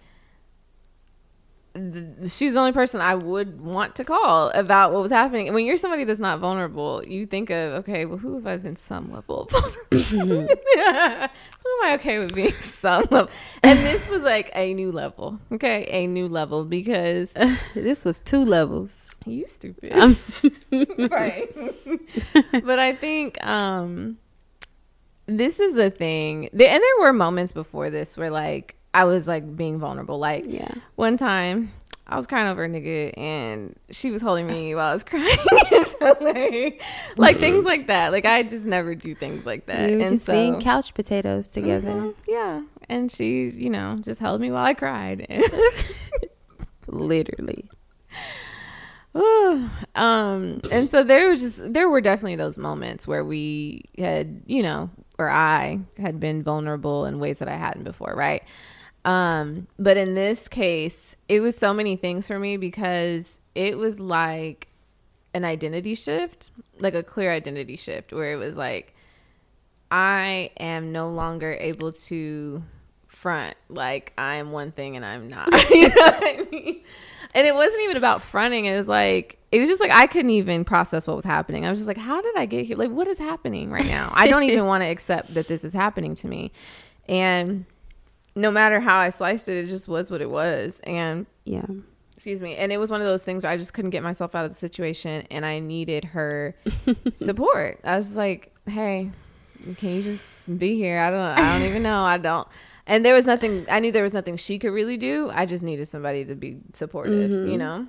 [2.28, 5.52] she's the only person I would want to call about what was happening.
[5.52, 8.76] When you're somebody that's not vulnerable, you think of okay, well, who have I been
[8.76, 9.76] some level of vulnerable?
[9.90, 13.30] who am I okay with being some level?
[13.62, 15.38] And this was like a new level.
[15.52, 17.34] Okay, a new level because
[17.74, 18.96] this was two levels.
[19.26, 19.92] you stupid.
[19.92, 20.16] Um,
[21.10, 21.54] right.
[22.64, 24.18] but I think um
[25.28, 26.48] this is the thing.
[26.52, 30.18] And there were moments before this where like I was like being vulnerable.
[30.18, 30.70] Like Yeah.
[30.96, 31.72] one time
[32.06, 35.36] I was crying over a nigga and she was holding me while I was crying.
[35.98, 36.80] So, like,
[37.16, 38.12] like things like that.
[38.12, 39.90] Like I just never do things like that.
[39.90, 41.90] We were and just so being couch potatoes together.
[41.90, 42.62] Mhm, yeah.
[42.88, 45.26] And she, you know, just held me while I cried.
[46.86, 47.68] Literally.
[49.14, 54.62] um and so there was just there were definitely those moments where we had you
[54.62, 58.42] know or i had been vulnerable in ways that i hadn't before right
[59.08, 63.98] um but in this case it was so many things for me because it was
[63.98, 64.68] like
[65.32, 68.94] an identity shift like a clear identity shift where it was like
[69.90, 72.62] i am no longer able to
[73.18, 75.48] front like i am one thing and i'm not.
[75.70, 76.82] You know what i mean?
[77.34, 78.64] And it wasn't even about fronting.
[78.64, 81.66] It was like it was just like i couldn't even process what was happening.
[81.66, 82.76] I was just like how did i get here?
[82.76, 84.12] Like what is happening right now?
[84.14, 86.52] I don't even want to accept that this is happening to me.
[87.08, 87.64] And
[88.38, 90.80] no matter how i sliced it it just was what it was.
[90.84, 91.66] And Yeah.
[92.14, 92.56] excuse me.
[92.56, 94.50] And it was one of those things where i just couldn't get myself out of
[94.52, 96.54] the situation and i needed her
[97.14, 97.80] support.
[97.84, 99.10] I was like hey
[99.76, 100.98] can you just be here?
[101.00, 102.02] I don't i don't even know.
[102.02, 102.46] I don't.
[102.86, 105.30] And there was nothing i knew there was nothing she could really do.
[105.32, 107.50] I just needed somebody to be supportive Mhm.
[107.50, 107.86] you know?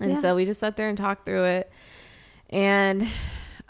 [0.00, 0.20] And Yeah.
[0.20, 1.70] so we just sat there and talked through it.
[2.50, 3.06] And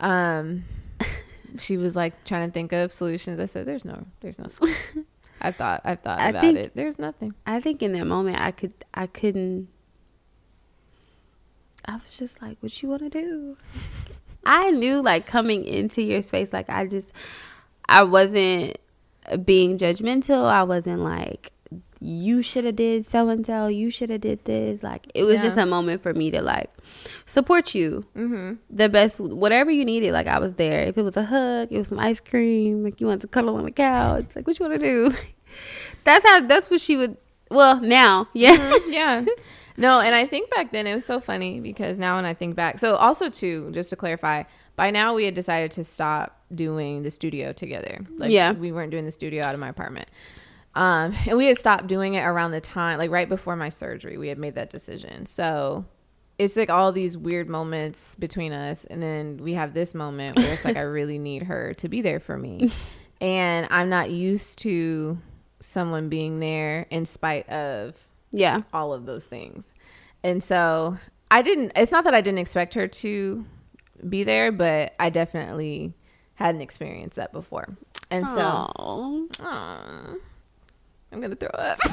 [0.01, 0.65] um
[1.59, 3.39] she was like trying to think of solutions.
[3.39, 5.07] I said there's no there's no solution
[5.41, 8.39] i thought i thought I about think- it there's nothing I think in that moment
[8.41, 9.69] I could I couldn't
[11.87, 13.59] I was just like, what you wanna do?
[14.47, 17.13] I knew like coming into your space, like I just
[17.87, 18.79] I wasn't
[19.45, 20.45] being judgmental.
[20.47, 21.53] I wasn't like
[22.07, 24.83] you should have did so and so, you should have did this.
[24.83, 25.45] Like it was Yeah.
[25.45, 26.71] just a moment for me to like
[27.25, 28.05] support you.
[28.15, 31.69] mm-hmm the best whatever you needed like i was there if it was a hug
[31.71, 34.59] it was some ice cream like you wanted to cuddle on the couch like what
[34.59, 35.15] you want to do
[36.05, 37.17] that's how that's what she would
[37.51, 39.25] well now yeah Mhm, yeah.
[39.77, 42.55] No, and I think back then it was so funny because now when I think
[42.55, 44.45] back, so also too, just to clarify,
[44.77, 47.99] by now we had decided to stop doing the studio together.
[48.17, 48.53] Like Yeah.
[48.53, 50.09] we weren't doing the studio out of my apartment.
[50.75, 54.17] Um, and we had stopped doing it around the time, like right before my surgery,
[54.17, 55.27] we had made that decision.
[55.27, 55.85] So
[56.39, 60.53] it's like all these weird moments between us, and then we have this moment where
[60.53, 62.73] it's like I really need her to be there for me,
[63.21, 65.19] and I'm not used to
[65.61, 67.97] someone being there in spite of
[68.33, 69.73] yeah all of those things.
[70.25, 70.99] And so
[71.31, 73.45] I didn't, it's not that I didn't expect her to
[74.09, 75.95] be there, but I definitely
[76.35, 77.77] hadn't experienced that before.
[78.11, 80.15] And so, Aw.
[81.13, 81.79] I'm going to throw up.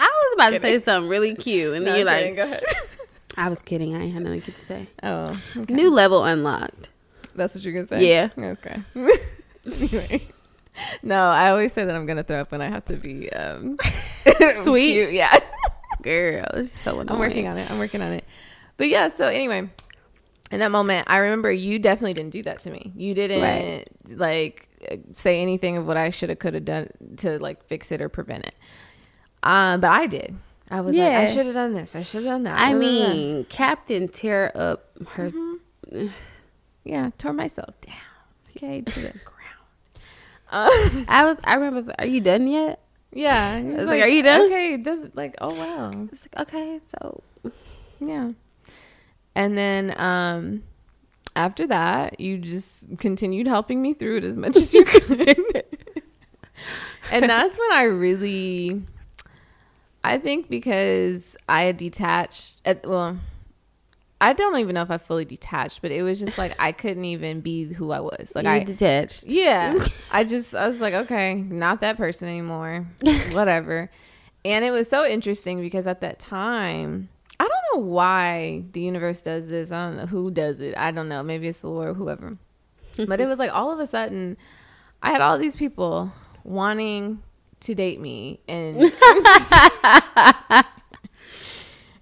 [0.00, 2.36] i was about to say something really cute and No, then you're I'm kidding.
[2.36, 2.64] like go ahead.
[3.36, 5.74] i was kidding i ain't had nothing good to say Oh, okay.
[5.74, 6.88] new level unlocked
[7.34, 8.08] That's what you're to say?
[8.08, 8.28] Yeah.
[8.38, 8.82] Okay.
[9.66, 10.22] anyway.
[11.02, 13.32] No, I always say that I'm going to throw up when I have to be
[13.32, 13.78] um,
[14.62, 14.92] Sweet.
[14.92, 15.12] cute.
[15.12, 15.36] Yeah.
[16.02, 17.08] girl it's so annoying.
[17.10, 17.68] I'm working on it.
[17.68, 18.22] I'm working on it.
[18.76, 19.68] But yeah, so anyway,
[20.52, 22.92] in that moment, I remember you definitely didn't do that to me.
[22.94, 23.88] You didn't Right.
[24.08, 24.67] like
[25.14, 28.08] say anything of what I should have could have done to like fix it or
[28.08, 28.54] prevent it.
[29.42, 30.36] Um, but I did.
[30.70, 31.96] I was like, I should have done this.
[31.96, 32.58] I should have done that.
[32.58, 32.78] i blah.
[32.78, 35.32] mean captain tear up her
[36.84, 37.94] yeah, tore myself down.
[38.56, 39.34] Okay, to the ground.
[40.50, 42.80] Uh, i was i remember was like, are you done yet
[43.12, 46.26] yeah, he was was like, "Are you done?" Okay, does it like, oh wow, it's
[46.26, 47.22] like okay so
[48.00, 48.32] Yeah.
[49.34, 50.62] And then um
[51.38, 55.64] after that, you just continued helping me through it as much as you could.
[57.12, 58.82] and that's when I really,
[60.02, 63.18] I think because I had detached, at, well,
[64.20, 67.04] I don't even know if I fully detached, but it was just like I couldn't
[67.04, 68.32] even be who I was.
[68.34, 69.24] Like You I detached.
[69.26, 69.78] Yeah.
[70.10, 72.84] I just I was like, okay, not that person anymore.
[73.30, 73.90] Whatever.
[74.44, 77.10] And it was so interesting because at that time,
[77.78, 79.70] know why the universe does this.
[79.72, 80.74] I don't know who does it.
[80.76, 81.22] I don't know.
[81.22, 82.36] Maybe it's the Lord or whoever.
[83.06, 84.36] but it was like all of a sudden
[85.02, 86.12] I had all these people
[86.44, 87.22] wanting
[87.60, 89.52] to date me and it was just-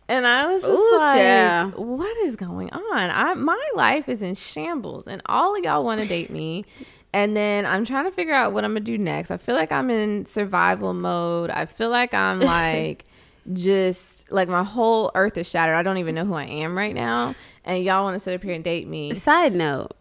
[0.09, 1.74] and I was just Ooh, like, child.
[1.77, 3.11] what is going on?
[3.11, 6.64] I my life is in shambles, and all of y'all want to date me.
[7.12, 9.31] And then I'm trying to figure out what I'm gonna do next.
[9.31, 11.51] I feel like I'm in survival mode.
[11.51, 13.05] I feel like I'm like
[13.53, 15.74] just like my whole earth is shattered.
[15.76, 17.34] I don't even know who I am right now.
[17.64, 19.14] And y'all want to sit up here and date me.
[19.14, 19.92] Side note,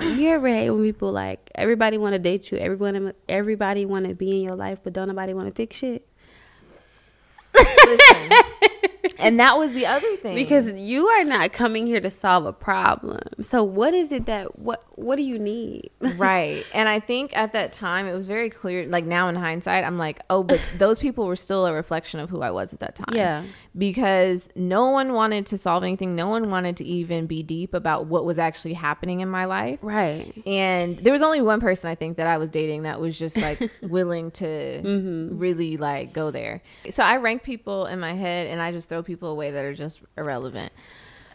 [0.00, 4.14] you ever hate when people like everybody want to date you, everyone, everybody want to
[4.14, 6.06] be in your life, but don't nobody want to fix shit?
[7.54, 8.30] Listen.
[9.22, 10.34] and that was the other thing.
[10.34, 13.20] Because you are not coming here to solve a problem.
[13.42, 15.90] So what is it that what what do you need?
[16.16, 16.64] right.
[16.74, 19.98] And I think at that time it was very clear like now in hindsight I'm
[19.98, 22.96] like, "Oh, but those people were still a reflection of who I was at that
[22.96, 23.44] time." Yeah.
[23.76, 26.14] Because no one wanted to solve anything.
[26.14, 29.78] No one wanted to even be deep about what was actually happening in my life.
[29.82, 30.32] Right.
[30.46, 33.36] And there was only one person I think that I was dating that was just
[33.36, 35.38] like willing to Mm-hmm.
[35.38, 36.62] really like go there.
[36.90, 39.74] So I rank people in my head and I just throw people away that are
[39.74, 40.72] just irrelevant.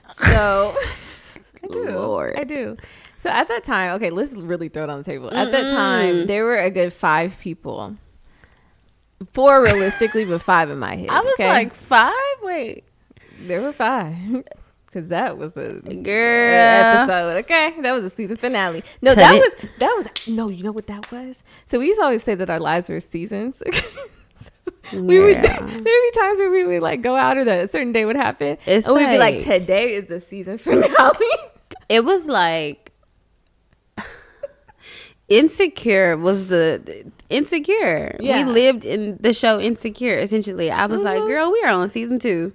[0.07, 0.75] So
[1.63, 1.89] I do.
[1.91, 2.35] Lord.
[2.37, 2.77] I do.
[3.19, 5.33] So at that time, okay, let's really throw it on the table.
[5.33, 7.95] At that time, there were a good five people.
[9.33, 11.09] Four realistically, but five in my head.
[11.09, 11.49] I was okay?
[11.49, 12.13] like five.
[12.43, 12.83] Wait,
[13.39, 14.15] there were five.
[14.93, 16.59] Cause that was a girl.
[16.59, 17.37] episode.
[17.43, 18.83] Okay, that was a season finale.
[19.01, 19.39] No, Cut that it.
[19.39, 20.47] was that was no.
[20.47, 21.43] You know what that was?
[21.65, 23.61] So we used to always say that our lives were seasons.
[24.93, 27.67] We would there would be times where we would like go out or that a
[27.67, 31.27] certain day would happen, It's and we'd be like, like- "Today is the season finale."
[31.89, 32.91] It was like
[35.29, 38.15] Insecure was the Insecure.
[38.19, 38.45] Yeah.
[38.45, 40.71] We lived in the show Insecure essentially.
[40.71, 41.27] I was like, Mhm.
[41.27, 42.53] girl, we are on season 2.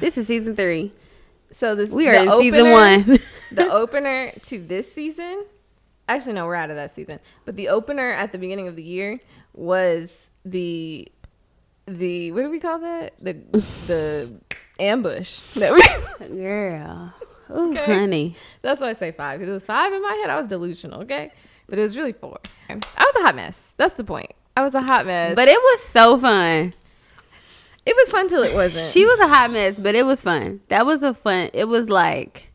[0.00, 0.92] This is season 3.
[1.52, 3.18] so this We are in season 1.
[3.52, 5.44] the opener to this season
[6.08, 8.82] actually no we're out of that season but the opener at the beginning of the
[8.82, 9.20] year
[9.54, 11.06] was the
[11.86, 13.32] the what do we call that the
[13.86, 14.38] the
[14.78, 17.12] ambush that we girl.
[17.54, 17.84] Ooh, Okay.
[17.84, 18.36] honey.
[18.62, 21.02] that's why i say five because it was five in my head i was delusional
[21.02, 21.30] okay
[21.68, 22.38] but it was really four
[22.70, 25.58] i was a hot mess that's the point i was a hot mess But it
[25.58, 26.72] was so fun.
[27.84, 30.60] it was fun till it wasn't She was a hot mess, but it was fun.
[30.68, 31.50] That was a fun.
[31.52, 32.48] It was like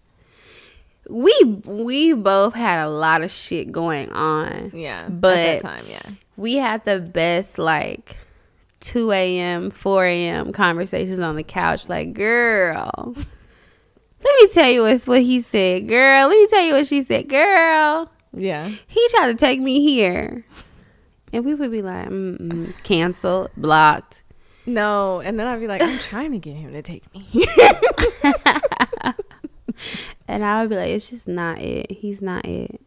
[1.09, 1.33] we
[1.65, 4.71] we both had a lot of shit going on.
[4.73, 6.01] yeah but at that time yeah
[6.37, 8.17] we had the best like
[8.79, 11.89] 2 a.m 4 a.m conversations on the couch.
[11.89, 13.15] Like girl
[14.23, 16.27] let me tell you what's what he said girl.
[16.27, 18.11] Let me tell you what she said girl.
[18.33, 18.69] Yeah.
[18.87, 20.45] He tried to take me here.
[21.33, 24.23] And we would be like mm-mm, canceled blocked.
[24.65, 27.25] No and then i'd be like i'm trying to get him to take me
[30.27, 31.89] and i would be like it's just not it.
[31.91, 32.81] He's not it.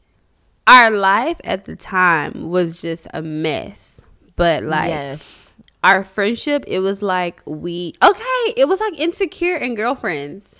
[0.66, 4.02] Our life at the time was just a mess.
[4.36, 5.39] But like yes
[5.82, 10.56] our friendship it was like we okay it was like insecure and girlfriends.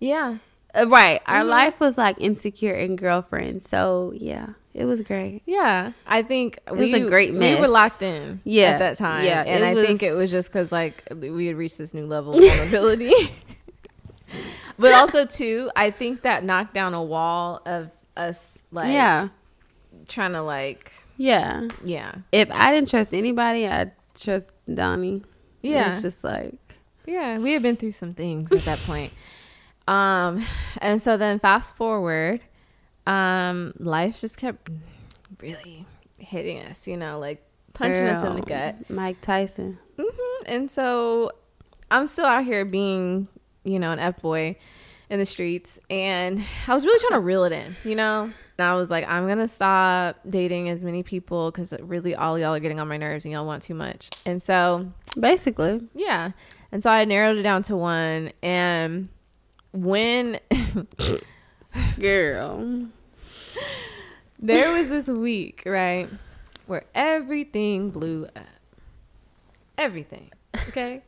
[0.00, 0.38] Yeah.
[0.74, 1.20] Uh, right.
[1.26, 1.48] Our Mhm.
[1.48, 3.68] life was like insecure and girlfriends.
[3.68, 5.42] So yeah it was great.
[5.46, 9.24] Yeah, I think It was a great We were locked in, Yeah, at that time.
[9.24, 12.34] yeah, and I think it was just because like we had reached this new level
[12.34, 13.14] of vulnerability.
[14.76, 19.28] but also too, I think that knocked down a wall of us like yeah.
[20.08, 21.68] trying to like yeah.
[21.84, 22.12] Yeah.
[22.32, 25.22] If i didn't trust anybody i'd trust Doni
[25.62, 26.58] yeah it's just like
[27.06, 29.12] yeah we had been through some things at that point.
[29.86, 30.42] Um,
[30.78, 32.40] and so then fast forward,
[33.06, 34.70] um, life just kept
[35.42, 35.84] really
[36.16, 38.76] hitting us, you know, like punching us in the gut.
[38.88, 41.32] mike tyson hmm And so
[41.90, 43.28] I'm still out here being,
[43.64, 44.56] you know, an F boy
[45.10, 45.78] in the streets.
[45.90, 48.30] And I was really trying to reel it in, you know?
[48.56, 52.38] And I was like, I'm going to stop dating as many people because really all
[52.38, 54.10] y'all are getting on my nerves and y'all want too much.
[54.24, 56.32] And so, basically yeah.
[56.70, 58.32] And so I narrowed it down to one.
[58.42, 59.08] And
[59.72, 60.38] when
[61.98, 62.88] girl
[64.38, 66.08] there was this week, right,
[66.66, 68.46] where everything blew up.
[69.78, 70.30] Everything.
[70.68, 71.02] Okay.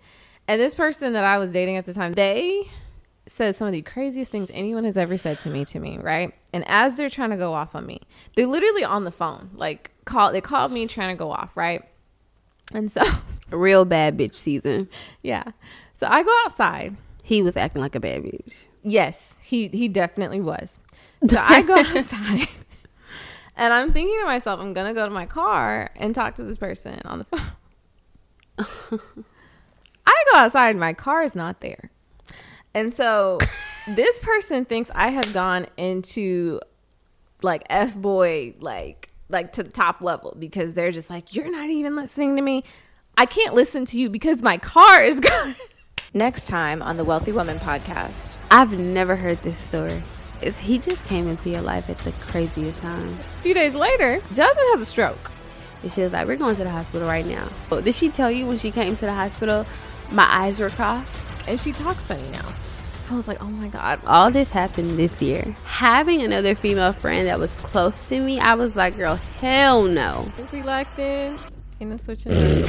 [0.49, 2.71] and this person that I was dating at the time, they
[3.29, 6.33] says some of the craziest things anyone has ever said to me to me, right?
[6.53, 8.01] And as they're trying to go off on me,
[8.37, 11.83] they're literally on the phone, like call they called me trying to go off, right?
[12.73, 13.03] And so
[13.51, 14.89] Real bad bitch season.
[15.23, 15.45] yeah.
[15.95, 16.97] So I go outside.
[17.23, 18.55] He was acting like a bad bitch.
[18.83, 20.79] Yes, he he definitely was.
[21.27, 22.49] So I go outside.
[23.59, 26.59] And I'm thinking to myself, I'm gonna go to my car and talk to this
[26.59, 29.01] person on the phone.
[30.07, 31.91] I go outside, my car is not there.
[32.77, 33.39] And so
[33.89, 36.61] this person thinks I have gone into
[37.41, 41.71] like F boy, like like to the top level because they're just like, You're not
[41.71, 42.65] even listening to me.
[43.17, 45.57] I can't listen to you because my car is gone.
[46.13, 48.37] Next time on the Wealthy Woman podcast.
[48.51, 50.03] I've never heard this story.
[50.43, 53.09] Is he just came into your life at the craziest time?
[53.09, 55.31] A few days later, Jasmine has a stroke.
[55.83, 57.49] And she was like, We're going to the hospital right now.
[57.71, 59.65] But did she tell you when she came to the hospital,
[60.13, 61.25] my eyes were crossed?
[61.49, 62.47] And she talks funny now.
[63.09, 64.01] I was like, oh my God.
[64.05, 65.57] All this happened this year.
[65.65, 70.29] Having another female friend that was close to me, I was like, Girl, hell no.
[70.39, 71.39] Is he locked in?
[71.81, 72.33] Ain't no switching.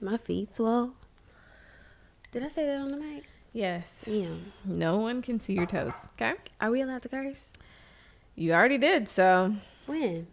[0.00, 0.94] My feet swell.
[2.32, 3.24] Did I say that on the mic?
[3.52, 4.04] yes.
[4.06, 4.28] Yeah.
[4.64, 5.92] No one can see your toes.
[6.14, 6.34] Okay.
[6.60, 7.52] Are we allowed to curse?
[8.38, 9.52] You already did, so.
[9.86, 10.28] When?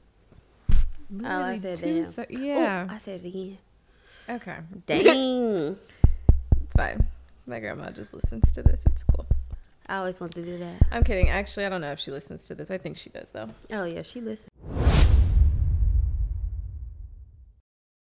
[1.24, 2.12] Oh, I said two damn.
[2.14, 2.88] se- Oh, yeah.
[2.90, 3.58] I said it again.
[4.30, 4.58] okay.
[4.86, 5.78] Dang.
[6.64, 7.08] It's fine.
[7.48, 8.84] My grandma just listens to this.
[8.88, 9.26] It's cool.
[9.88, 10.76] I always want to do that.
[10.92, 11.30] I'm kidding.
[11.30, 12.70] Actually, I don't know if she listens to this.
[12.72, 13.50] I think she does, though.
[13.72, 14.50] Oh yeah, she listened.